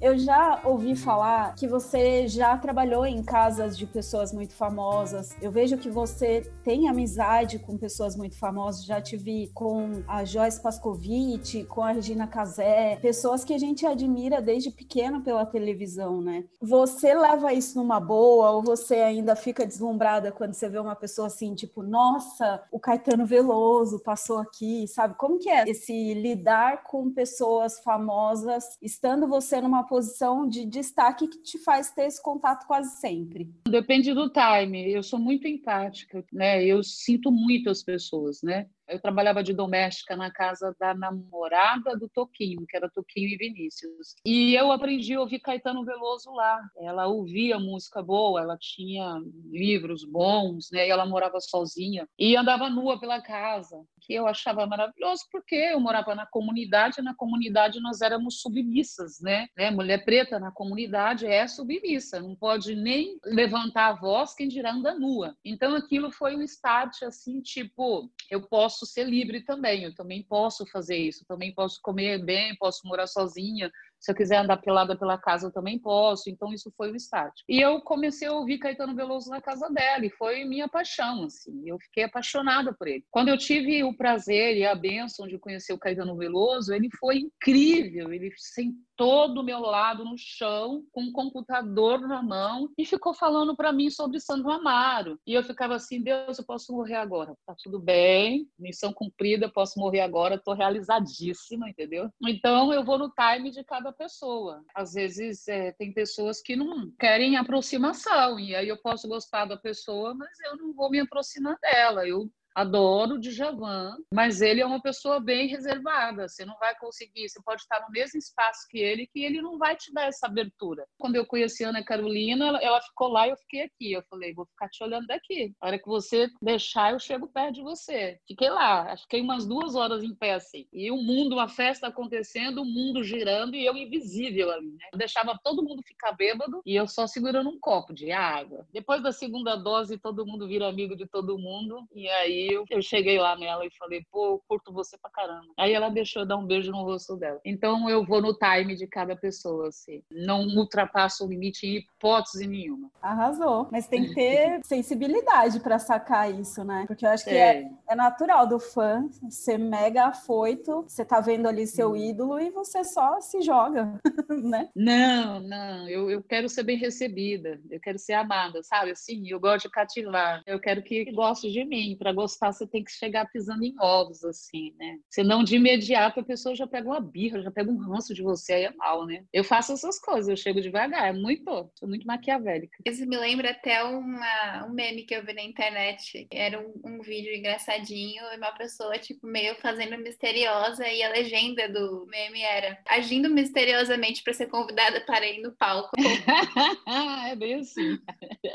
[0.00, 5.36] Eu já ouvi falar que você já trabalhou em casas de pessoas muito famosas.
[5.42, 8.86] Eu vejo que você tem amizade com pessoas muito famosas.
[8.86, 13.84] Já te vi com a Joyce Pascovitch, com a Regina Casé, pessoas que a gente
[13.84, 16.44] admira desde pequeno pela televisão, né?
[16.62, 21.26] Você leva isso numa boa ou você ainda fica deslumbrada quando você vê uma pessoa
[21.26, 25.14] assim, tipo, nossa, o Caetano Veloso passou aqui, sabe?
[25.16, 31.42] Como que é esse lidar com pessoas famosas, estando você numa posição de destaque que
[31.42, 33.52] te faz ter esse contato quase sempre?
[33.68, 34.92] Depende do time.
[34.92, 36.64] Eu sou muito empática, né?
[36.64, 38.68] Eu sinto muito as pessoas, né?
[38.90, 44.16] Eu trabalhava de doméstica na casa da namorada do Toquinho, que era Toquinho e Vinícius.
[44.26, 46.60] E eu aprendi a ouvir Caetano Veloso lá.
[46.78, 50.88] Ela ouvia música boa, ela tinha livros bons, né?
[50.88, 55.80] E ela morava sozinha e andava nua pela casa, que eu achava maravilhoso porque eu
[55.80, 59.46] morava na comunidade, e na comunidade nós éramos submissas, né?
[59.56, 59.70] né?
[59.70, 64.98] Mulher preta na comunidade é submissa, não pode nem levantar a voz, quem dirá anda
[64.98, 65.36] nua.
[65.44, 70.22] Então aquilo foi um start assim, tipo, eu posso posso ser livre também, eu também
[70.22, 74.96] posso fazer isso, também posso comer bem, posso morar sozinha, se eu quiser andar pelada
[74.96, 76.30] pela casa, eu também posso.
[76.30, 77.34] Então, isso foi o start.
[77.46, 81.68] E eu comecei a ouvir Caetano Veloso na casa dela, e foi minha paixão, assim.
[81.68, 83.04] Eu fiquei apaixonada por ele.
[83.10, 87.18] Quando eu tive o prazer e a bênção de conhecer o Caetano Veloso, ele foi
[87.18, 88.10] incrível.
[88.10, 93.14] Ele sentou sentou do meu lado no chão, com um computador na mão, e ficou
[93.14, 95.18] falando para mim sobre Santo Amaro.
[95.26, 97.34] E eu ficava assim: Deus, eu posso morrer agora.
[97.46, 102.10] Tá tudo bem, missão cumprida, posso morrer agora, estou realizadíssima, entendeu?
[102.26, 104.62] Então eu vou no time de cada pessoa.
[104.74, 109.56] Às vezes é, tem pessoas que não querem aproximação, e aí eu posso gostar da
[109.56, 112.06] pessoa, mas eu não vou me aproximar dela.
[112.06, 116.28] Eu adoro o Djavan, mas ele é uma pessoa bem reservada.
[116.28, 119.58] Você não vai conseguir, você pode estar no mesmo espaço que ele, que ele não
[119.58, 120.84] vai te dar essa abertura.
[120.98, 123.92] Quando eu conheci a Ana Carolina, ela, ficou lá e eu fiquei aqui.
[123.92, 125.52] Eu falei, vou ficar te olhando daqui.
[125.60, 128.18] A hora que você deixar, eu chego perto de você.
[128.26, 130.66] Fiquei lá, fiquei umas duas horas em pé assim.
[130.72, 134.86] E o mundo, uma festa acontecendo, o mundo girando e eu invisível ali, né?
[134.92, 138.66] Eu deixava todo mundo ficar bêbado e eu só segurando um copo de água.
[138.72, 142.82] Depois da segunda dose, todo mundo vira amigo de todo mundo e aí eu, eu
[142.82, 145.52] cheguei lá nela e falei, pô, eu curto você pra caramba.
[145.58, 147.40] Aí ela deixou dar um beijo no rosto dela.
[147.44, 150.02] Então eu vou no time de cada pessoa, assim.
[150.10, 152.90] Não ultrapasso o limite em hipótese nenhuma.
[153.02, 153.68] Arrasou.
[153.70, 156.84] Mas tem que ter sensibilidade para sacar isso, né?
[156.86, 157.62] Porque eu acho que é.
[157.62, 157.94] É, é.
[157.94, 161.96] natural do fã ser mega afoito, você tá vendo ali seu hum.
[161.96, 164.68] ídolo e você só se joga, né?
[164.74, 165.88] Não, não.
[165.88, 167.60] Eu, eu quero ser bem recebida.
[167.70, 168.92] Eu quero ser amada, sabe?
[168.92, 170.42] Assim, eu gosto de cativar.
[170.46, 173.74] Eu quero que goste de mim para gostar gostar, você tem que chegar pisando em
[173.80, 174.98] ovos, assim, né?
[175.10, 178.52] Senão, de imediato, a pessoa já pega uma birra, já pega um ranço de você,
[178.52, 179.24] aí é mal, né?
[179.32, 182.78] Eu faço essas coisas, eu chego devagar, é muito, sou muito maquiavélica.
[182.86, 186.28] Isso me lembra até uma, um meme que eu vi na internet.
[186.32, 191.68] Era um, um vídeo engraçadinho e uma pessoa, tipo, meio fazendo misteriosa e a legenda
[191.68, 195.90] do meme era agindo misteriosamente para ser convidada para ir no palco.
[197.28, 197.98] é bem assim.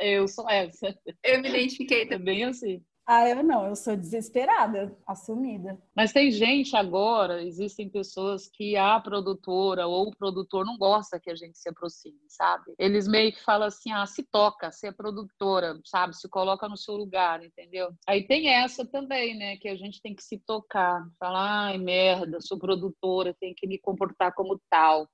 [0.02, 0.98] Eu sou essa.
[1.24, 2.36] Eu me identifiquei também.
[2.36, 2.82] É bem assim.
[3.08, 5.78] Ah, eu não, eu sou desesperada, assumida.
[5.96, 11.30] Mas tem gente agora, existem pessoas que a produtora ou o produtor não gosta que
[11.30, 12.74] a gente se aproxime, sabe?
[12.80, 16.15] Eles meio que falam assim: ah, se toca, se é produtora, sabe?
[16.15, 17.94] Se coloca no seu lugar, entendeu?
[18.08, 19.58] Aí tem essa também, né?
[19.58, 23.78] Que a gente tem que se tocar, falar, ai, merda, sou produtora, tenho que me
[23.78, 25.08] comportar como tal.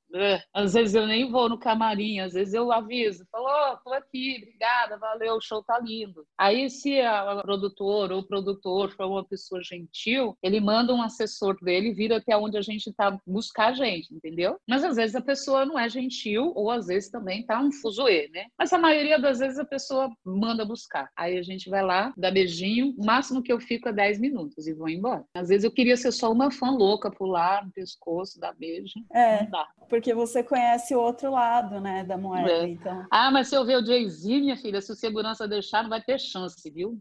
[0.53, 4.37] Às vezes eu nem vou no camarim, às vezes eu aviso, falo, oh, tô aqui,
[4.37, 6.25] obrigada, valeu, o show tá lindo.
[6.37, 11.57] Aí se a produtora produtor ou produtor for uma pessoa gentil, ele manda um assessor
[11.61, 14.57] dele vir até onde a gente tá buscar a gente, entendeu?
[14.67, 18.29] Mas às vezes a pessoa não é gentil ou às vezes também tá um fuzuê,
[18.31, 18.45] né?
[18.57, 21.09] Mas a maioria das vezes a pessoa manda buscar.
[21.17, 24.67] Aí a gente vai lá, dá beijinho, o máximo que eu fico é 10 minutos
[24.67, 25.23] e vou embora.
[25.33, 28.93] Às vezes eu queria ser só uma fã louca, pular no pescoço, dar beijo.
[29.13, 29.47] É,
[29.89, 32.67] porque você conhece o outro lado, né, da moeda, é.
[32.67, 33.05] então.
[33.11, 36.01] Ah, mas se eu ver o Jay-Z, minha filha, se o segurança deixar, não vai
[36.01, 36.97] ter chance, viu?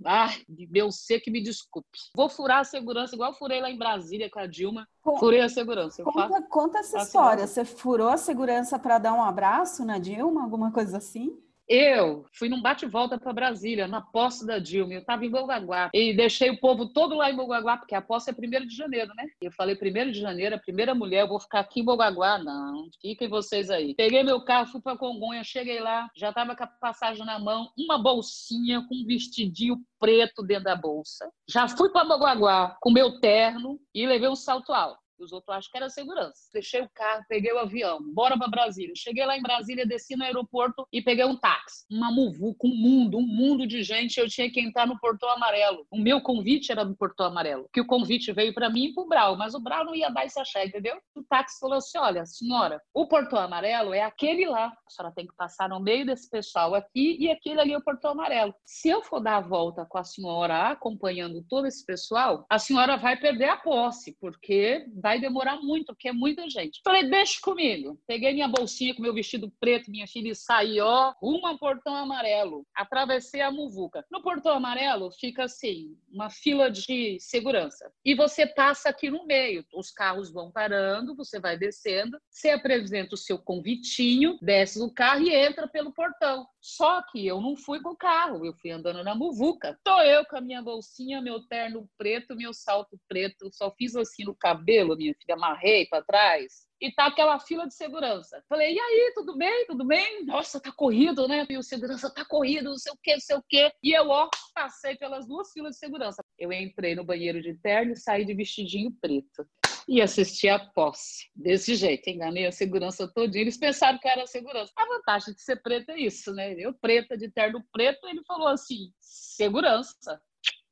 [0.71, 1.99] Meu ser que me desculpe.
[2.15, 4.87] Vou furar a segurança, igual furei lá em Brasília com a Dilma.
[5.19, 6.03] Furei a segurança.
[6.05, 7.47] Conta, faço, conta essa história.
[7.47, 11.37] Você furou a segurança para dar um abraço na Dilma, alguma coisa assim?
[11.73, 14.93] Eu fui num bate-volta para Brasília, na posse da Dilma.
[14.93, 18.29] Eu estava em Bogaguá e deixei o povo todo lá em Bogaguá, porque a posse
[18.29, 19.29] é 1 de janeiro, né?
[19.41, 22.39] Eu falei 1 de janeiro, a primeira mulher, eu vou ficar aqui em Bogaguá.
[22.39, 23.95] Não, fiquem vocês aí.
[23.95, 27.71] Peguei meu carro, fui para Congonha, cheguei lá, já estava com a passagem na mão,
[27.79, 31.31] uma bolsinha com um vestidinho preto dentro da bolsa.
[31.49, 34.99] Já fui para Bogaguá com meu terno e levei um salto alto.
[35.21, 36.51] Os outros acham que era segurança.
[36.53, 38.93] Deixei o carro, peguei o avião, bora para Brasília.
[38.97, 41.85] Cheguei lá em Brasília, desci no aeroporto e peguei um táxi.
[41.91, 44.19] Uma muvuca, um mundo, um mundo de gente.
[44.19, 45.87] Eu tinha que entrar no Portão Amarelo.
[45.91, 47.69] O meu convite era do Portão Amarelo.
[47.73, 50.09] Que o convite veio para mim e para o Brau, mas o Brau não ia
[50.09, 51.01] dar esse axé, entendeu?
[51.15, 54.67] O táxi falou assim: olha, senhora, o Portão Amarelo é aquele lá.
[54.67, 57.85] A senhora tem que passar no meio desse pessoal aqui e aquele ali é o
[57.85, 58.55] Portão Amarelo.
[58.65, 62.97] Se eu for dar a volta com a senhora acompanhando todo esse pessoal, a senhora
[62.97, 66.81] vai perder a posse, porque vai vai demorar muito, porque é muita gente.
[66.85, 68.01] Falei, deixa comigo.
[68.07, 71.97] Peguei minha bolsinha com meu vestido preto, minha filha, e saí, ó, rumo ao portão
[71.97, 72.65] amarelo.
[72.73, 74.05] Atravessei a muvuca.
[74.09, 77.93] No portão amarelo fica assim, uma fila de segurança.
[78.05, 79.65] E você passa aqui no meio.
[79.75, 85.23] Os carros vão parando, você vai descendo, você apresenta o seu convitinho, desce do carro
[85.23, 86.47] e entra pelo portão.
[86.61, 89.77] Só que eu não fui com o carro, eu fui andando na muvuca.
[89.83, 94.25] Tô eu com a minha bolsinha, meu terno preto, meu salto preto, só fiz assim
[94.25, 96.69] no cabelo, minha filha, amarrei para trás.
[96.81, 98.43] E tá aquela fila de segurança.
[98.49, 99.67] Falei, e aí, tudo bem?
[99.67, 100.25] Tudo bem?
[100.25, 101.47] Nossa, tá corrido, né?
[101.49, 103.73] E o segurança tá corrido, não sei o quê, não sei o quê.
[103.83, 106.23] E eu, ó, passei pelas duas filas de segurança.
[106.39, 109.47] Eu entrei no banheiro de terno e saí de vestidinho preto
[109.87, 111.29] e assisti a posse.
[111.35, 113.43] Desse jeito, enganei a segurança todinha.
[113.43, 114.73] Eles pensaram que era segurança.
[114.77, 116.55] A vantagem de ser preta é isso, né?
[116.57, 120.21] Eu, preta, de terno preto, ele falou assim: segurança.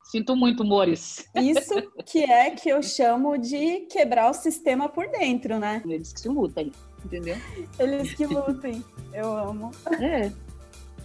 [0.08, 1.28] Sinto muito, Mores.
[1.34, 1.74] Isso
[2.06, 5.82] que é que eu chamo de quebrar o sistema por dentro, né?
[5.84, 6.70] Eles que se lutam.
[7.04, 7.36] entendeu?
[7.78, 8.82] Eles que lutem.
[9.12, 9.70] Eu amo.
[10.00, 10.32] É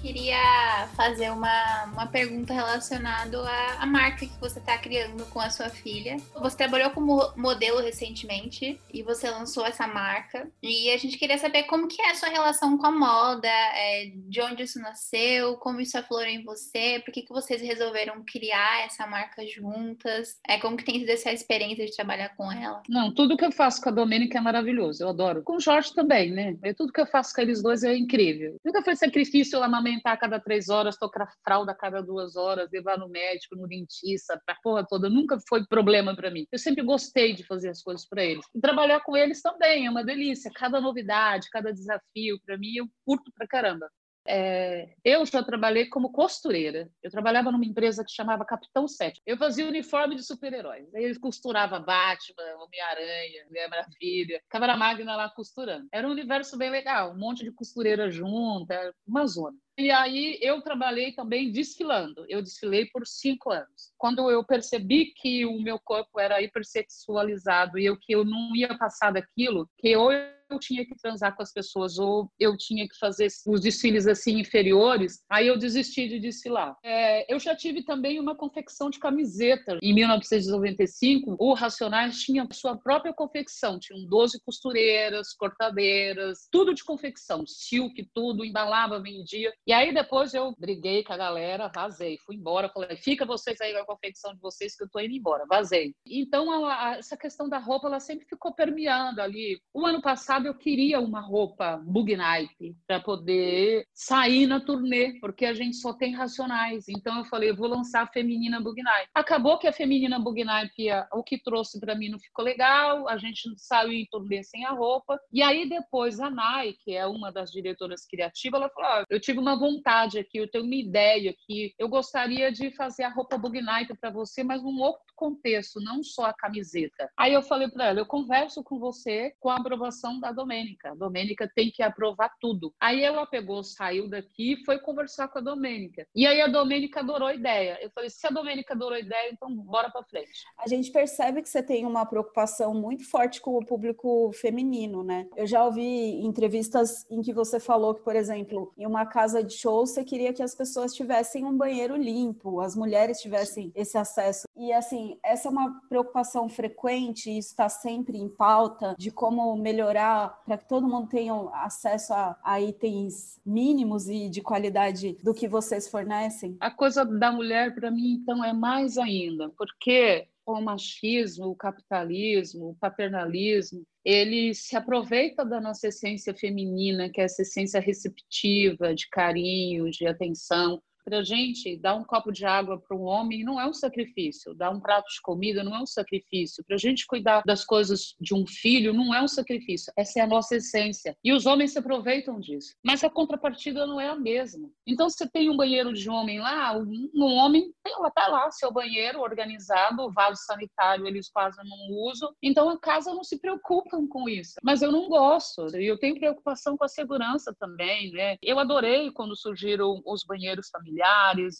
[0.03, 5.49] queria fazer uma, uma pergunta relacionada à, à marca que você está criando com a
[5.49, 6.17] sua filha.
[6.41, 10.51] Você trabalhou como modelo recentemente e você lançou essa marca.
[10.61, 14.11] E a gente queria saber como que é a sua relação com a moda, é,
[14.13, 18.85] de onde isso nasceu, como isso aflorou em você, por que, que vocês resolveram criar
[18.85, 22.83] essa marca juntas, é, como que tem sido essa experiência de trabalhar com ela?
[22.89, 25.43] Não, tudo que eu faço com a Domênica é maravilhoso, eu adoro.
[25.43, 26.57] Com o Jorge também, né?
[26.75, 28.57] tudo que eu faço com eles dois é incrível.
[28.65, 32.35] Nunca foi sacrifício eu amamentar amamentar a cada três horas, tocar fralda a cada duas
[32.35, 35.09] horas, levar no médico, no dentista, pra porra toda.
[35.09, 36.45] Nunca foi problema para mim.
[36.51, 38.45] Eu sempre gostei de fazer as coisas para eles.
[38.53, 40.51] E trabalhar com eles também é uma delícia.
[40.53, 43.89] Cada novidade, cada desafio, para mim, eu curto pra caramba.
[44.25, 46.89] É, eu já trabalhei como costureira.
[47.01, 49.21] Eu trabalhava numa empresa que chamava Capitão 7.
[49.25, 50.87] Eu fazia uniforme de super-heróis.
[50.93, 55.87] Eu costurava Batman, Homem-Aranha, Mulher Maravilha, Câmara Magna lá costurando.
[55.91, 59.57] Era um universo bem legal, um monte de costureira junta, uma zona.
[59.77, 62.25] E aí eu trabalhei também desfilando.
[62.29, 63.91] Eu desfilei por cinco anos.
[63.97, 68.77] Quando eu percebi que o meu corpo era hipersexualizado e eu que eu não ia
[68.77, 70.09] passar daquilo, que eu
[70.53, 74.39] eu tinha que transar com as pessoas ou eu tinha que fazer os desfiles assim
[74.39, 76.75] inferiores, aí eu desisti de desfilar.
[76.83, 79.77] É, eu já tive também uma confecção de camiseta.
[79.81, 87.45] Em 1995, o Racionais tinha sua própria confecção, tinham 12 costureiras, cortadeiras, tudo de confecção,
[87.45, 89.51] silk, tudo, embalava, vendia.
[89.65, 93.73] E aí depois eu briguei com a galera, vazei, fui embora, falei, fica vocês aí
[93.73, 95.93] com a confecção de vocês que eu tô indo embora, vazei.
[96.05, 96.53] Então
[96.93, 99.59] essa questão da roupa, ela sempre ficou permeando ali.
[99.73, 105.45] O ano passado eu queria uma roupa bug night para poder sair na turnê, porque
[105.45, 106.85] a gente só tem racionais.
[106.87, 109.09] Então eu falei, eu vou lançar a feminina bug night.
[109.13, 110.73] Acabou que a feminina bug night,
[111.13, 114.71] o que trouxe para mim não ficou legal, a gente saiu em turnê sem a
[114.71, 115.19] roupa.
[115.31, 119.19] E aí depois a Nai, que é uma das diretoras criativas, ela falou: oh, eu
[119.19, 123.37] tive uma vontade aqui, eu tenho uma ideia aqui, eu gostaria de fazer a roupa
[123.37, 127.09] bug night para você, mas num outro contexto, não só a camiseta.
[127.17, 130.91] Aí eu falei para ela, eu converso com você com a aprovação da Domênica.
[130.91, 132.73] A Domênica tem que aprovar tudo.
[132.79, 136.05] Aí ela pegou, saiu daqui e foi conversar com a Domênica.
[136.15, 137.79] E aí a Domênica adorou a ideia.
[137.81, 140.43] Eu falei, se a Domênica adorou a ideia, então bora para frente.
[140.57, 145.27] A gente percebe que você tem uma preocupação muito forte com o público feminino, né?
[145.35, 149.53] Eu já ouvi entrevistas em que você falou que, por exemplo, em uma casa de
[149.53, 154.47] show você queria que as pessoas tivessem um banheiro limpo, as mulheres tivessem esse acesso.
[154.55, 160.12] E assim, essa é uma preocupação frequente, isso está sempre em pauta de como melhorar
[160.45, 165.47] para que todo mundo tenha acesso a, a, itens mínimos e de qualidade do que
[165.47, 166.57] vocês fornecem?
[166.59, 172.69] A coisa da mulher, para mim, então, é mais ainda, porque o machismo, o capitalismo,
[172.69, 179.07] o paternalismo, ele se aproveita da nossa essência feminina, que é essa essência receptiva, de
[179.09, 183.59] carinho, de atenção, para a gente dar um copo de água para um homem não
[183.59, 187.05] é um sacrifício, dar um prato de comida não é um sacrifício, para a gente
[187.05, 191.15] cuidar das coisas de um filho não é um sacrifício, essa é a nossa essência.
[191.23, 194.69] E os homens se aproveitam disso, mas a contrapartida não é a mesma.
[194.87, 199.21] Então, você tem um banheiro de homem lá, um, homem lá, tá lá, seu banheiro
[199.21, 204.29] organizado, o vaso sanitário eles quase não usam, então a casa não se preocupam com
[204.29, 204.55] isso.
[204.63, 208.37] Mas eu não gosto, eu tenho preocupação com a segurança também, né?
[208.41, 210.92] Eu adorei quando surgiram os banheiros familiares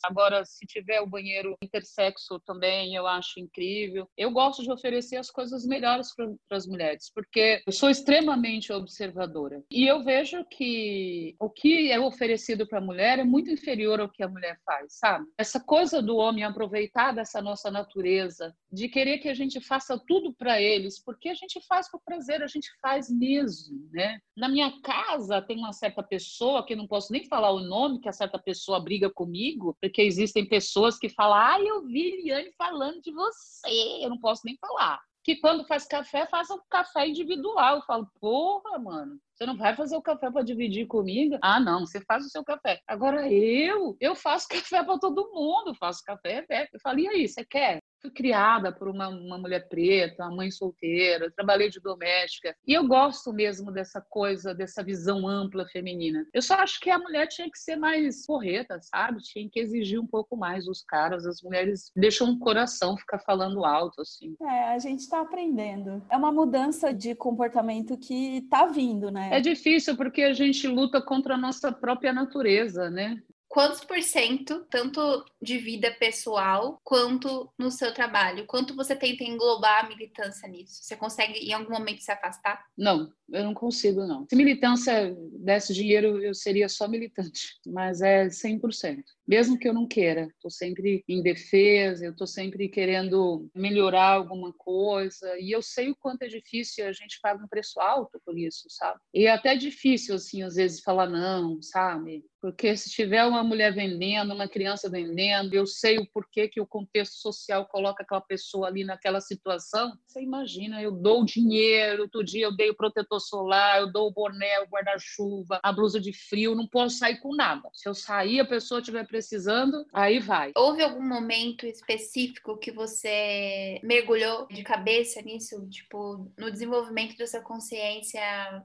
[0.04, 4.08] Agora, se tiver o banheiro intersexo também, eu acho incrível.
[4.18, 9.64] Eu gosto de oferecer as coisas melhores para as mulheres, porque eu sou extremamente observadora.
[9.72, 14.10] E eu vejo que o que é oferecido para a mulher é muito inferior ao
[14.10, 15.26] que a mulher faz, sabe?
[15.38, 20.34] Essa coisa do homem aproveitar dessa nossa natureza, de querer que a gente faça tudo
[20.34, 24.20] para eles, porque a gente faz por prazer, a gente faz mesmo, né?
[24.36, 28.10] Na minha casa tem uma certa pessoa que não posso nem falar o nome, que
[28.10, 32.52] a certa pessoa briga com comigo, porque existem pessoas que falam, ah, eu vi Liane
[32.58, 35.00] falando de você, eu não posso nem falar.
[35.24, 37.78] Que quando faz café, faz um café individual.
[37.78, 41.38] Eu falo, porra, mano, você não vai fazer o café para dividir comigo?
[41.42, 42.82] Ah, não, você faz o seu café.
[42.86, 46.46] Agora eu, eu faço café para todo mundo, faço café.
[46.50, 46.64] É.
[46.64, 47.80] Eu falei, e aí, você quer?
[48.04, 52.54] Fui criada por uma, uma mulher preta, uma mãe solteira, trabalhei de doméstica.
[52.68, 56.26] E eu gosto mesmo dessa coisa, dessa visão ampla feminina.
[56.34, 59.22] Eu só acho que a mulher tinha que ser mais correta, sabe?
[59.22, 61.26] Tinha que exigir um pouco mais dos caras.
[61.26, 64.36] As mulheres deixam o coração ficar falando alto, assim.
[64.42, 66.04] É, a gente está aprendendo.
[66.10, 69.30] É uma mudança de comportamento que está vindo, né?
[69.32, 73.22] É difícil porque a gente luta contra a nossa própria natureza, né?
[73.54, 78.48] Quantos por cento, tanto de vida pessoal quanto no seu trabalho?
[78.48, 80.82] Quanto você tenta englobar a militância nisso?
[80.82, 82.66] Você consegue em algum momento se afastar?
[82.76, 84.26] Não, eu não consigo, não.
[84.28, 89.04] Se militância desse dinheiro, eu seria só militante, mas é 100%.
[89.28, 94.52] Mesmo que eu não queira, estou sempre em defesa, eu estou sempre querendo melhorar alguma
[94.54, 98.38] coisa, e eu sei o quanto é difícil, a gente paga um preço alto por
[98.38, 99.00] isso, sabe?
[99.14, 102.24] E é até difícil, assim, às vezes falar não, sabe?
[102.44, 106.68] Porque se tiver uma mulher vendendo, uma criança vendendo, eu sei o porquê que o
[106.68, 109.98] contexto social coloca aquela pessoa ali naquela situação.
[110.06, 114.12] Você imagina, eu dou dinheiro, outro dia eu dei o protetor solar, eu dou o
[114.12, 117.70] boné, o guarda-chuva, a blusa de frio, não posso sair com nada.
[117.74, 120.52] Se eu sair, a pessoa estiver precisando, aí vai.
[120.56, 127.42] Houve algum momento específico que você mergulhou de cabeça nisso, tipo, no desenvolvimento da sua
[127.42, 128.20] consciência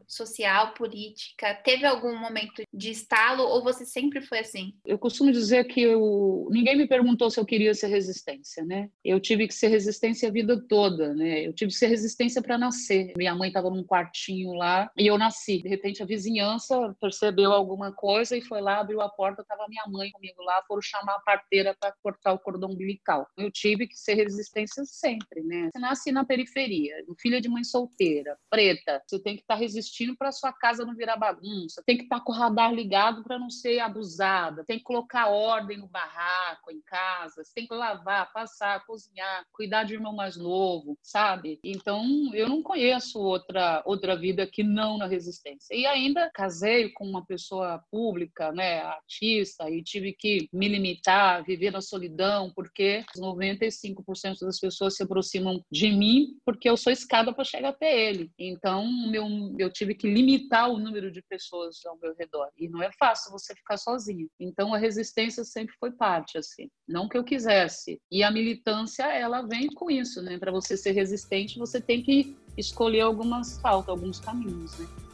[0.06, 1.54] social, política?
[1.62, 4.72] Teve algum momento de estalo ou você sempre foi assim?
[4.86, 6.48] Eu costumo dizer que eu...
[6.50, 8.88] ninguém me perguntou se eu queria ser resistência, né?
[9.04, 11.46] Eu tive que ser resistência a vida toda, né?
[11.46, 13.12] Eu tive que ser resistência para nascer.
[13.18, 15.60] Minha mãe estava num quartinho lá e eu nasci.
[15.60, 19.84] De repente a vizinhança percebeu alguma coisa e foi lá, abriu a porta, estava minha
[19.88, 23.26] mãe comigo lá, foram chamar a parteira para cortar o cordão umbilical.
[23.36, 25.70] Eu tive que ser resistência sempre, né?
[25.72, 30.16] Você nasce na periferia, filha de mãe solteira, preta, você tem que estar tá resistindo
[30.16, 33.38] para sua casa não virar bagunça, tem que estar tá com o radar ligado para
[33.38, 38.32] não ser abusada, tem que colocar ordem no barraco, em casa, você tem que lavar,
[38.32, 41.58] passar, cozinhar, cuidar de irmão mais novo, sabe?
[41.62, 45.74] Então, eu não conheço outra outra vida que não na resistência.
[45.74, 51.70] E ainda casei com uma pessoa pública, né, artista, e tive que me limitar, viver
[51.70, 57.44] na solidão, porque 95% das pessoas se aproximam de mim porque eu sou escada para
[57.44, 58.30] chegar até ele.
[58.38, 59.26] Então, meu,
[59.58, 62.48] eu tive que limitar o número de pessoas ao meu redor.
[62.56, 64.28] E não é fácil você ficar sozinho.
[64.38, 66.68] Então, a resistência sempre foi parte, assim.
[66.86, 68.00] Não que eu quisesse.
[68.10, 70.38] E a militância, ela vem com isso, né?
[70.38, 75.07] Para você ser resistente, você tem que escolher algumas pautas, alguns caminhos, né?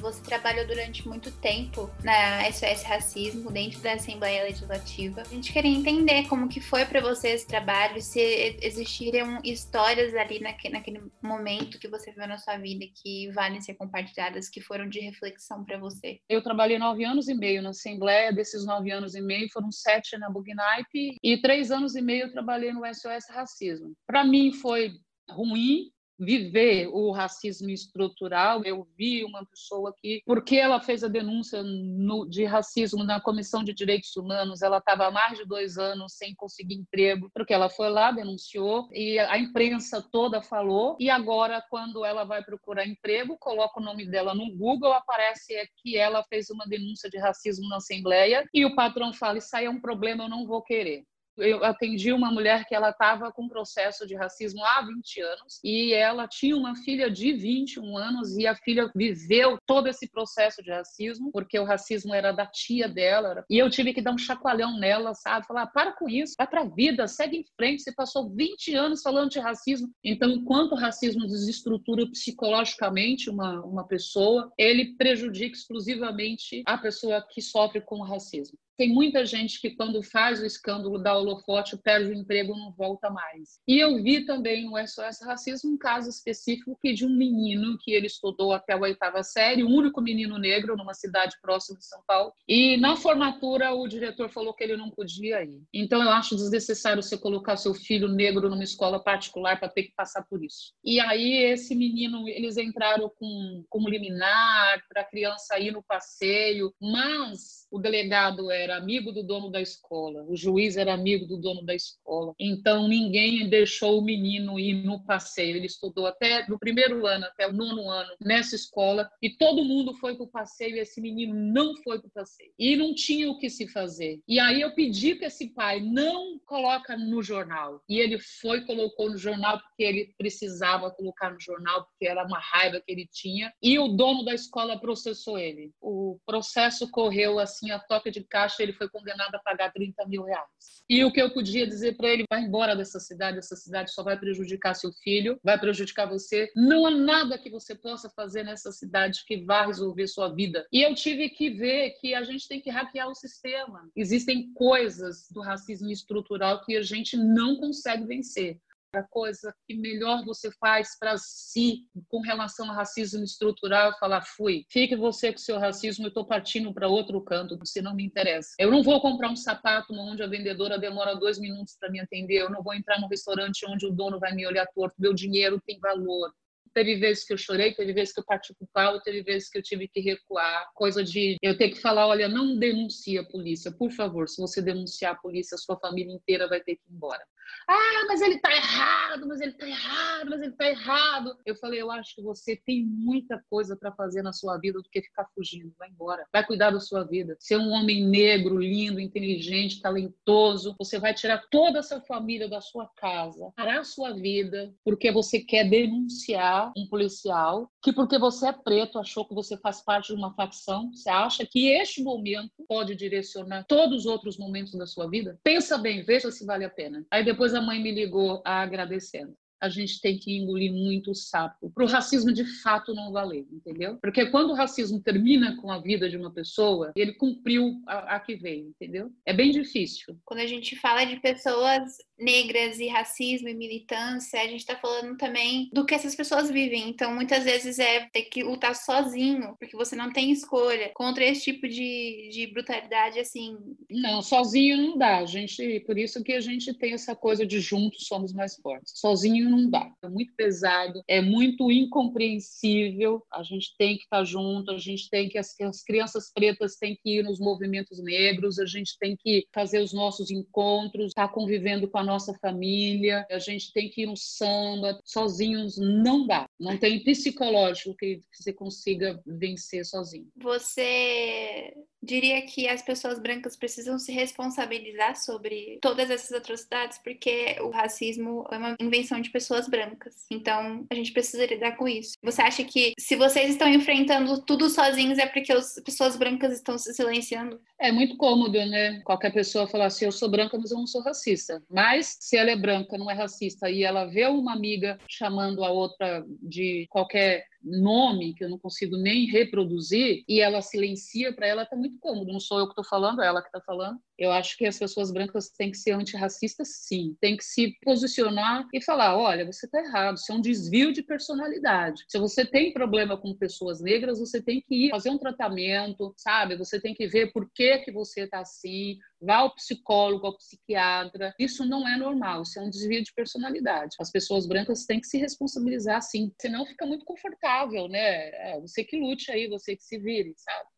[0.00, 5.20] Você trabalhou durante muito tempo na SOS Racismo, dentro da Assembleia Legislativa.
[5.20, 10.40] A gente queria entender como que foi para você esse trabalho, se existiram histórias ali
[10.40, 14.88] naquele, naquele momento que você viu na sua vida que valem ser compartilhadas, que foram
[14.88, 16.18] de reflexão para você.
[16.28, 20.16] Eu trabalhei nove anos e meio na Assembleia, desses nove anos e meio foram sete
[20.16, 23.92] na Bugnipe e três anos e meio eu trabalhei no SOS Racismo.
[24.06, 24.92] Para mim foi
[25.28, 25.90] ruim,
[26.20, 28.62] viver o racismo estrutural.
[28.64, 33.64] Eu vi uma pessoa que, porque ela fez a denúncia no, de racismo na Comissão
[33.64, 37.70] de Direitos Humanos, ela estava há mais de dois anos sem conseguir emprego, porque ela
[37.70, 43.38] foi lá, denunciou, e a imprensa toda falou, e agora, quando ela vai procurar emprego,
[43.38, 47.76] coloca o nome dela no Google, aparece que ela fez uma denúncia de racismo na
[47.76, 51.04] Assembleia, e o patrão fala, isso aí é um problema, eu não vou querer
[51.42, 55.92] eu atendi uma mulher que ela estava com processo de racismo há 20 anos e
[55.92, 60.70] ela tinha uma filha de 21 anos e a filha viveu todo esse processo de
[60.70, 64.78] racismo porque o racismo era da tia dela e eu tive que dar um chacoalhão
[64.78, 65.46] nela, sabe?
[65.46, 69.02] Falar, para com isso, vai para a vida, segue em frente, você passou 20 anos
[69.02, 69.88] falando de racismo.
[70.04, 77.40] Então, enquanto o racismo desestrutura psicologicamente uma, uma pessoa, ele prejudica exclusivamente a pessoa que
[77.40, 78.58] sofre com o racismo.
[78.80, 83.10] Tem muita gente que, quando faz o escândalo da holofote, perde o emprego não volta
[83.10, 83.60] mais.
[83.68, 87.92] E eu vi também no SOS Racismo um caso específico que de um menino que
[87.92, 92.02] ele estudou até a oitava série, o único menino negro numa cidade próxima de São
[92.06, 92.32] Paulo.
[92.48, 95.62] E na formatura, o diretor falou que ele não podia ir.
[95.74, 99.92] Então, eu acho desnecessário você colocar seu filho negro numa escola particular para ter que
[99.94, 100.72] passar por isso.
[100.82, 106.72] E aí, esse menino, eles entraram com, com liminar para a criança ir no passeio,
[106.80, 111.62] mas o delegado era amigo do dono da escola, o juiz era amigo do dono
[111.62, 112.34] da escola.
[112.38, 115.56] Então ninguém deixou o menino ir no passeio.
[115.56, 119.94] Ele estudou até do primeiro ano até o nono ano nessa escola e todo mundo
[119.94, 122.52] foi para o passeio e esse menino não foi para o passeio.
[122.58, 124.20] E não tinha o que se fazer.
[124.26, 127.82] E aí eu pedi que esse pai não coloca no jornal.
[127.88, 132.38] E ele foi colocou no jornal porque ele precisava colocar no jornal porque era uma
[132.38, 133.52] raiva que ele tinha.
[133.62, 135.72] E o dono da escola processou ele.
[135.80, 140.22] O processo correu assim, a toca de caixa, ele foi condenado a pagar 30 mil
[140.22, 140.84] reais.
[140.88, 144.02] E o que eu podia dizer para ele, vai embora dessa cidade, essa cidade só
[144.02, 146.50] vai prejudicar seu filho, vai prejudicar você.
[146.54, 150.66] Não há nada que você possa fazer nessa cidade que vá resolver sua vida.
[150.72, 153.88] E eu tive que ver que a gente tem que hackear o sistema.
[153.96, 158.60] Existem coisas do racismo estrutural que a gente não consegue vencer.
[158.92, 164.64] A coisa que melhor você faz para si com relação ao racismo estrutural, falar, fui,
[164.68, 168.50] fique você com seu racismo, eu estou partindo para outro canto, você não me interessa.
[168.58, 172.40] Eu não vou comprar um sapato onde a vendedora demora dois minutos para me atender,
[172.40, 175.60] eu não vou entrar no restaurante onde o dono vai me olhar torto, meu dinheiro
[175.64, 176.32] tem valor.
[176.74, 179.58] Teve vezes que eu chorei, teve vezes que eu parti pro pau, teve vezes que
[179.58, 180.70] eu tive que recuar.
[180.74, 184.28] Coisa de eu ter que falar: olha, não denuncie a polícia, por favor.
[184.28, 187.24] Se você denunciar a polícia, a sua família inteira vai ter que ir embora.
[187.68, 191.36] Ah, mas ele tá errado, mas ele tá errado, mas ele tá errado.
[191.46, 194.88] Eu falei, eu acho que você tem muita coisa para fazer na sua vida do
[194.90, 195.72] que ficar fugindo.
[195.78, 196.26] Vai embora.
[196.32, 197.36] Vai cuidar da sua vida.
[197.38, 200.74] Ser um homem negro, lindo, inteligente, talentoso.
[200.78, 205.12] Você vai tirar toda a sua família da sua casa, parar a sua vida porque
[205.12, 210.08] você quer denunciar um policial que porque você é preto achou que você faz parte
[210.08, 210.90] de uma facção.
[210.92, 215.38] Você acha que este momento pode direcionar todos os outros momentos da sua vida?
[215.42, 217.04] Pensa bem, veja se vale a pena.
[217.10, 221.70] Aí depois a mãe me ligou agradecendo a gente tem que engolir muito o sapo.
[221.70, 223.98] Para o racismo de fato não valer, entendeu?
[224.00, 228.20] Porque quando o racismo termina com a vida de uma pessoa, ele cumpriu a, a
[228.20, 229.12] que veio, entendeu?
[229.26, 230.18] É bem difícil.
[230.24, 235.16] Quando a gente fala de pessoas negras e racismo e militância, a gente está falando
[235.16, 236.88] também do que essas pessoas vivem.
[236.88, 241.42] Então, muitas vezes é ter que lutar sozinho, porque você não tem escolha contra esse
[241.42, 243.56] tipo de, de brutalidade, assim.
[243.90, 245.18] Não, sozinho não dá.
[245.18, 248.92] A gente, por isso que a gente tem essa coisa de juntos somos mais fortes.
[248.96, 249.90] Sozinho não dá.
[250.02, 253.24] É muito pesado, é muito incompreensível.
[253.32, 256.96] A gente tem que estar junto, a gente tem que as, as crianças pretas têm
[257.02, 261.88] que ir nos movimentos negros, a gente tem que fazer os nossos encontros, estar convivendo
[261.88, 265.00] com a nossa família, a gente tem que ir no samba.
[265.04, 266.48] Sozinhos não dá.
[266.58, 270.28] Não tem psicológico que você consiga vencer sozinho.
[270.36, 271.72] Você
[272.02, 278.46] diria que as pessoas brancas precisam se responsabilizar sobre todas essas atrocidades, porque o racismo
[278.50, 280.26] é uma invenção de pessoas brancas.
[280.30, 282.16] Então, a gente precisa lidar com isso.
[282.22, 286.78] Você acha que se vocês estão enfrentando tudo sozinhos é porque as pessoas brancas estão
[286.78, 287.60] se silenciando?
[287.78, 289.00] É muito cômodo, né?
[289.04, 291.62] Qualquer pessoa falar assim, eu sou branca, mas eu não sou racista.
[291.70, 295.70] Mas se ela é branca, não é racista, e ela vê uma amiga chamando a
[295.70, 301.66] outra de qualquer nome que eu não consigo nem reproduzir e ela silencia para ela
[301.66, 302.32] tá muito cômodo.
[302.32, 303.98] Não sou eu que estou falando, é ela que está falando.
[304.20, 307.16] Eu acho que as pessoas brancas têm que ser antirracistas, sim.
[307.22, 311.02] Tem que se posicionar e falar: olha, você está errado, isso é um desvio de
[311.02, 312.04] personalidade.
[312.06, 316.54] Se você tem problema com pessoas negras, você tem que ir fazer um tratamento, sabe?
[316.58, 321.34] Você tem que ver por que, que você está assim, vá ao psicólogo, ao psiquiatra.
[321.38, 323.96] Isso não é normal, isso é um desvio de personalidade.
[323.98, 326.30] As pessoas brancas têm que se responsabilizar, sim.
[326.38, 328.28] Senão fica muito confortável, né?
[328.50, 330.68] É, você que lute aí, você que se vire, sabe?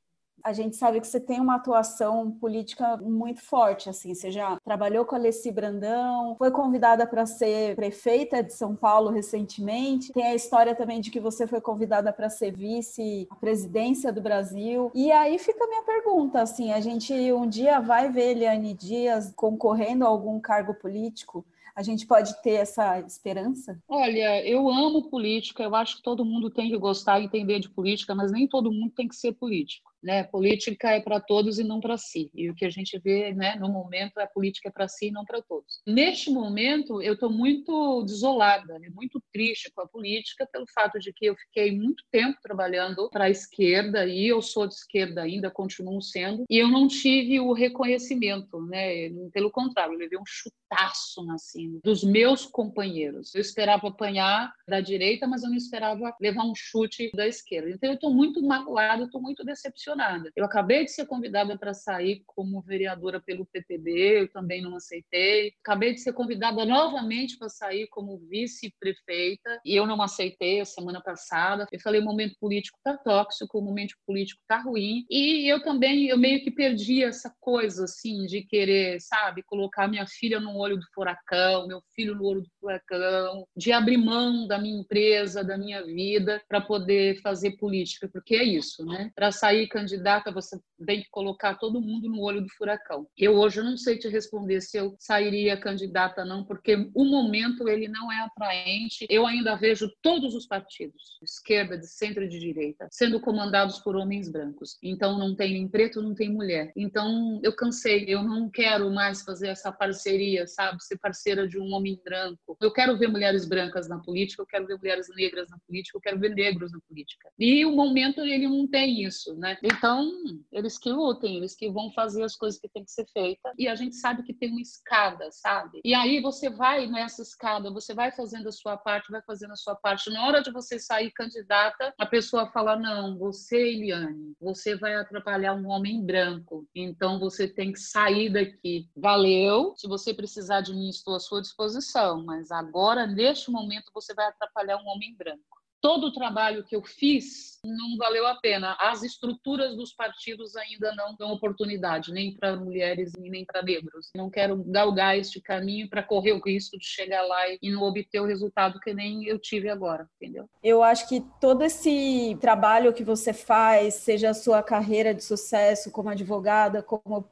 [0.45, 5.05] A gente sabe que você tem uma atuação política muito forte, assim, você já trabalhou
[5.05, 10.35] com a Alessi Brandão, foi convidada para ser prefeita de São Paulo recentemente, tem a
[10.35, 15.11] história também de que você foi convidada para ser vice a presidência do Brasil, e
[15.13, 20.05] aí fica a minha pergunta, assim, a gente um dia vai ver Eliane Dias concorrendo
[20.05, 21.45] a algum cargo político?
[21.75, 23.79] A gente pode ter essa esperança?
[23.89, 27.71] Olha, eu amo política, eu acho que todo mundo tem que gostar e entender de
[27.71, 29.92] política, mas nem todo mundo tem que ser político.
[30.03, 30.25] Né?
[30.25, 32.31] Política é para todos e não para si.
[32.35, 35.07] E o que a gente vê né, no momento é a política é para si
[35.07, 35.81] e não para todos.
[35.87, 41.13] Neste momento, eu estou muito desolada, né, muito triste com a política, pelo fato de
[41.13, 45.51] que eu fiquei muito tempo trabalhando para a esquerda, e eu sou de esquerda ainda,
[45.51, 48.61] continuo sendo, e eu não tive o reconhecimento.
[48.63, 49.11] Né?
[49.33, 53.35] Pelo contrário, eu levei um chutaço cima dos meus companheiros.
[53.35, 57.71] Eu esperava apanhar da direita, mas eu não esperava levar um chute da esquerda.
[57.71, 59.92] Então, eu estou muito magoada, estou muito decepcionada
[60.37, 65.53] eu acabei de ser convidada para sair como vereadora pelo PTB, eu também não aceitei.
[65.63, 71.01] Acabei de ser convidada novamente para sair como vice-prefeita e eu não aceitei a semana
[71.01, 71.67] passada.
[71.71, 75.05] Eu falei, o momento político está tóxico, o momento político está ruim.
[75.11, 80.07] E eu também, eu meio que perdi essa coisa, assim, de querer, sabe, colocar minha
[80.07, 84.59] filha no olho do furacão, meu filho no olho do furacão, de abrir mão da
[84.59, 89.11] minha empresa, da minha vida, para poder fazer política, porque é isso, né?
[89.15, 93.07] Para sair candidata, você tem que colocar todo mundo no olho do furacão.
[93.17, 97.89] Eu hoje não sei te responder se eu sairia candidata não, porque o momento ele
[97.89, 99.07] não é atraente.
[99.09, 103.79] Eu ainda vejo todos os partidos, de esquerda, de centro e de direita, sendo comandados
[103.81, 104.77] por homens brancos.
[104.83, 106.73] Então não tem nem preto, não tem mulher.
[106.77, 110.83] Então eu cansei, eu não quero mais fazer essa parceria, sabe?
[110.83, 112.57] Ser parceiro rasteira de um homem branco.
[112.61, 116.01] Eu quero ver mulheres brancas na política, eu quero ver mulheres negras na política, eu
[116.01, 117.31] quero ver negros na política.
[117.39, 119.57] E o momento ele não tem isso, né?
[119.73, 120.13] Então,
[120.53, 123.53] eles que lutem, eles que vão fazer as coisas que tem que ser feita.
[123.59, 125.81] E a gente sabe que tem uma escada, sabe?
[125.85, 129.57] E aí você vai nessa escada, você vai fazendo a sua parte, vai fazendo a
[129.57, 130.11] sua parte.
[130.11, 135.55] Na hora de você sair candidata, a pessoa fala: "Não, você, Eliane, você vai atrapalhar
[135.55, 136.67] um homem branco.
[136.75, 138.89] Então você tem que sair daqui.
[138.97, 139.75] Valeu.
[139.77, 144.27] Se você precisar de mim, estou à sua disposição, mas agora neste momento você vai
[144.27, 148.77] atrapalhar um homem branco." Todo o trabalho que eu fiz não valeu a pena.
[148.81, 154.11] As estruturas dos partidos ainda não dão oportunidade, nem para mulheres nem para negros.
[154.17, 158.21] Não quero galgar este caminho para correr o risco de chegar lá e não obter
[158.21, 160.49] o resultado que nem eu tive agora, entendeu?
[160.63, 165.91] Eu acho que todo esse trabalho que você faz, seja a sua carreira de sucesso
[165.91, 167.29] como advogada, como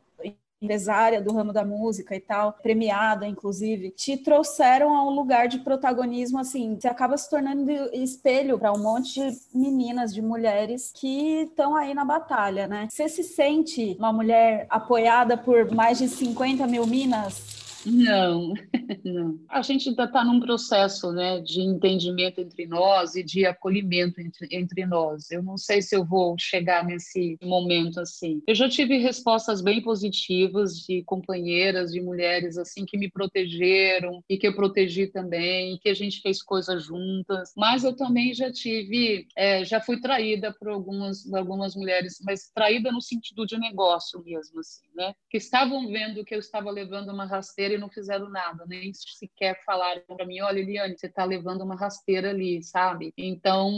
[0.60, 5.58] empresária do ramo da música e tal, premiada inclusive, te trouxeram a um lugar de
[5.58, 11.42] protagonismo assim, você acaba se tornando espelho para um monte de meninas, de mulheres que
[11.42, 12.88] estão aí na batalha, né?
[12.90, 17.59] Você se sente uma mulher apoiada por mais de 50 mil minas?
[17.84, 18.52] Não,
[19.04, 19.40] não.
[19.48, 24.48] A gente ainda está num processo né, de entendimento entre nós e de acolhimento entre,
[24.50, 25.30] entre nós.
[25.30, 28.42] Eu não sei se eu vou chegar nesse momento assim.
[28.46, 34.36] Eu já tive respostas bem positivas de companheiras, de mulheres assim que me protegeram e
[34.36, 37.52] que eu protegi também, que a gente fez coisas juntas.
[37.56, 42.92] Mas eu também já tive, é, já fui traída por algumas, algumas mulheres, mas traída
[42.92, 45.14] no sentido de negócio mesmo, assim, né?
[45.30, 49.62] Que estavam vendo que eu estava levando uma rasteira e não fizeram nada, nem sequer
[49.64, 53.12] falaram para mim, olha, Eliane, você está levando uma rasteira ali, sabe?
[53.16, 53.70] Então,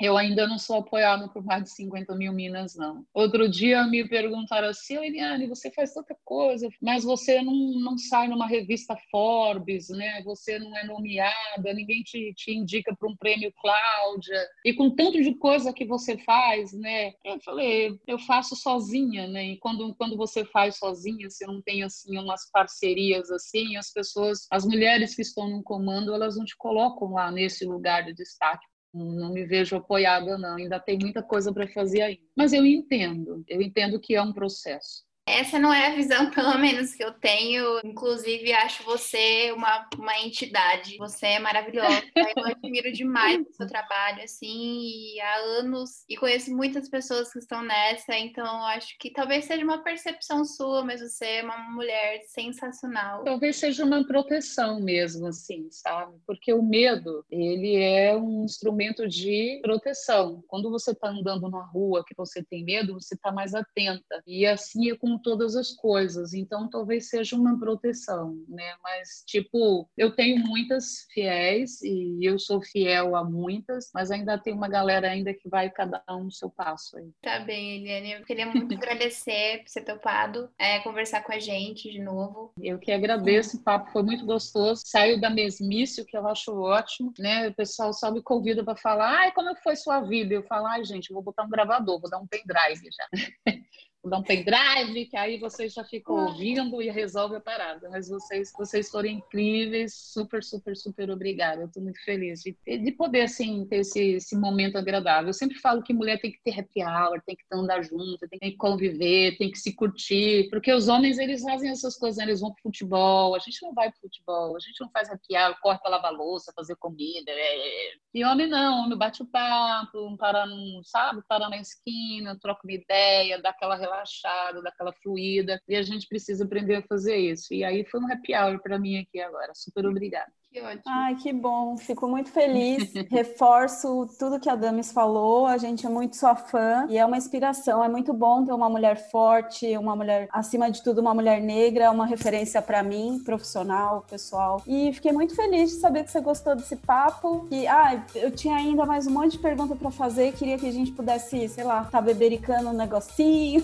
[0.00, 3.04] eu ainda não sou apoiada por mais de 50 mil minas, não.
[3.12, 8.28] Outro dia me perguntaram assim, Eliane, você faz tanta coisa, mas você não, não sai
[8.28, 10.22] numa revista Forbes, né?
[10.24, 15.22] Você não é nomeada, ninguém te, te indica para um prêmio Cláudia, e com tanto
[15.22, 17.12] de coisa que você faz, né?
[17.24, 19.52] Eu falei, eu faço sozinha, né?
[19.52, 24.46] E quando, quando você faz sozinha, você não tem, assim, umas parcerias assim, as pessoas,
[24.50, 28.66] as mulheres que estão no comando, elas não te colocam lá nesse lugar de destaque.
[28.92, 30.56] Não me vejo apoiada, não.
[30.56, 32.22] Ainda tem muita coisa para fazer ainda.
[32.36, 35.05] Mas eu entendo, eu entendo que é um processo.
[35.26, 37.80] Essa não é a visão, pelo menos, que eu tenho.
[37.84, 40.96] Inclusive, acho você uma, uma entidade.
[40.98, 42.02] Você é maravilhosa.
[42.36, 46.04] Eu admiro demais o seu trabalho, assim, e há anos.
[46.08, 50.84] E conheço muitas pessoas que estão nessa, então acho que talvez seja uma percepção sua,
[50.84, 53.24] mas você é uma mulher sensacional.
[53.24, 56.16] Talvez seja uma proteção mesmo, assim, sabe?
[56.26, 60.42] Porque o medo, ele é um instrumento de proteção.
[60.46, 64.22] Quando você está andando na rua que você tem medo, você está mais atenta.
[64.26, 68.74] E assim é todas as coisas, então talvez seja uma proteção, né?
[68.82, 74.52] Mas, tipo, eu tenho muitas fiéis e eu sou fiel a muitas, mas ainda tem
[74.52, 77.10] uma galera ainda que vai cada um no seu passo aí.
[77.22, 81.90] Tá bem, Eliane, eu queria muito agradecer por ser topado, é, conversar com a gente
[81.90, 82.52] de novo.
[82.60, 86.52] Eu que agradeço, o papo foi muito gostoso, saiu da mesmice, o que eu acho
[86.52, 87.48] ótimo, né?
[87.48, 90.34] O pessoal só me convida para falar, ai, como foi sua vida?
[90.34, 93.08] Eu falo, ai, gente, vou botar um gravador, vou dar um pendrive já.
[94.10, 97.88] dar um pendrive, que aí vocês já ficam ouvindo e resolve a parada.
[97.90, 101.62] Mas vocês, vocês foram incríveis, super, super, super obrigada.
[101.62, 105.28] Eu estou muito feliz de, de poder, assim, ter esse, esse momento agradável.
[105.28, 108.38] Eu sempre falo que mulher tem que ter happy hour, tem que andar junto, tem
[108.38, 112.24] que conviver, tem que se curtir, porque os homens, eles fazem essas coisas, né?
[112.24, 115.36] eles vão pro futebol, a gente não vai pro futebol, a gente não faz happy
[115.36, 117.92] hour, corre pra lavar louça, fazer comida, é...
[118.14, 120.46] e homem não, homem bate o papo, para,
[120.84, 125.82] sabe, para na esquina, troca uma ideia, dá aquela relação relaxado, daquela fluida, e a
[125.82, 127.52] gente precisa aprender a fazer isso.
[127.52, 129.52] E aí foi um happy hour para mim aqui agora.
[129.54, 130.30] Super obrigada.
[130.56, 130.82] Que ótimo.
[130.86, 131.76] Ai, que bom.
[131.76, 132.90] Fico muito feliz.
[133.10, 135.44] Reforço tudo que a Damis falou.
[135.44, 137.84] A gente é muito sua fã e é uma inspiração.
[137.84, 141.90] É muito bom ter uma mulher forte, uma mulher, acima de tudo, uma mulher negra,
[141.90, 144.62] uma referência para mim, profissional, pessoal.
[144.66, 147.46] E fiquei muito feliz de saber que você gostou desse papo.
[147.50, 150.32] E, ah, eu tinha ainda mais um monte de pergunta para fazer.
[150.32, 153.62] Queria que a gente pudesse, sei lá, tá bebericando um negocinho.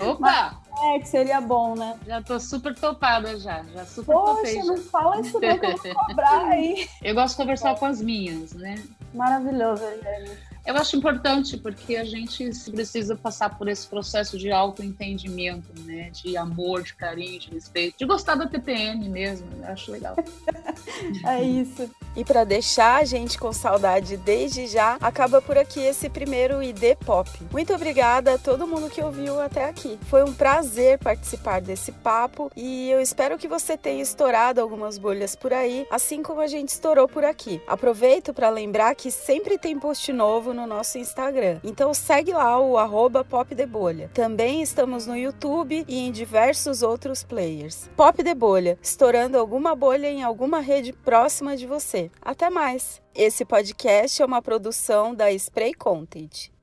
[0.00, 0.16] Opa!
[0.63, 1.98] Mas, é, que seria bom, né?
[2.06, 4.62] Já tô super topada já, já super Poxa, topei.
[4.62, 6.88] não fala isso não que eu vou cobrar aí.
[7.02, 7.74] Eu gosto de conversar é.
[7.76, 8.82] com as minhas, né?
[9.12, 10.30] Maravilhoso, Eliane.
[10.66, 16.10] Eu acho importante porque a gente precisa passar por esse processo de autoentendimento, né?
[16.10, 19.46] De amor, de carinho, de respeito, de gostar da TPM mesmo.
[19.58, 20.16] Eu acho legal.
[21.26, 21.90] é isso.
[22.16, 26.96] E para deixar a gente com saudade desde já, acaba por aqui esse primeiro ID
[27.04, 27.28] Pop.
[27.52, 29.98] Muito obrigada a todo mundo que ouviu até aqui.
[30.08, 35.36] Foi um prazer participar desse papo e eu espero que você tenha estourado algumas bolhas
[35.36, 37.60] por aí, assim como a gente estourou por aqui.
[37.66, 41.58] Aproveito para lembrar que sempre tem post novo no nosso Instagram.
[41.62, 44.10] Então segue lá o arroba popdebolha.
[44.14, 47.90] Também estamos no YouTube e em diversos outros players.
[47.96, 52.10] Pop de Bolha, estourando alguma bolha em alguma rede próxima de você.
[52.22, 53.02] Até mais!
[53.14, 56.53] Esse podcast é uma produção da Spray Content.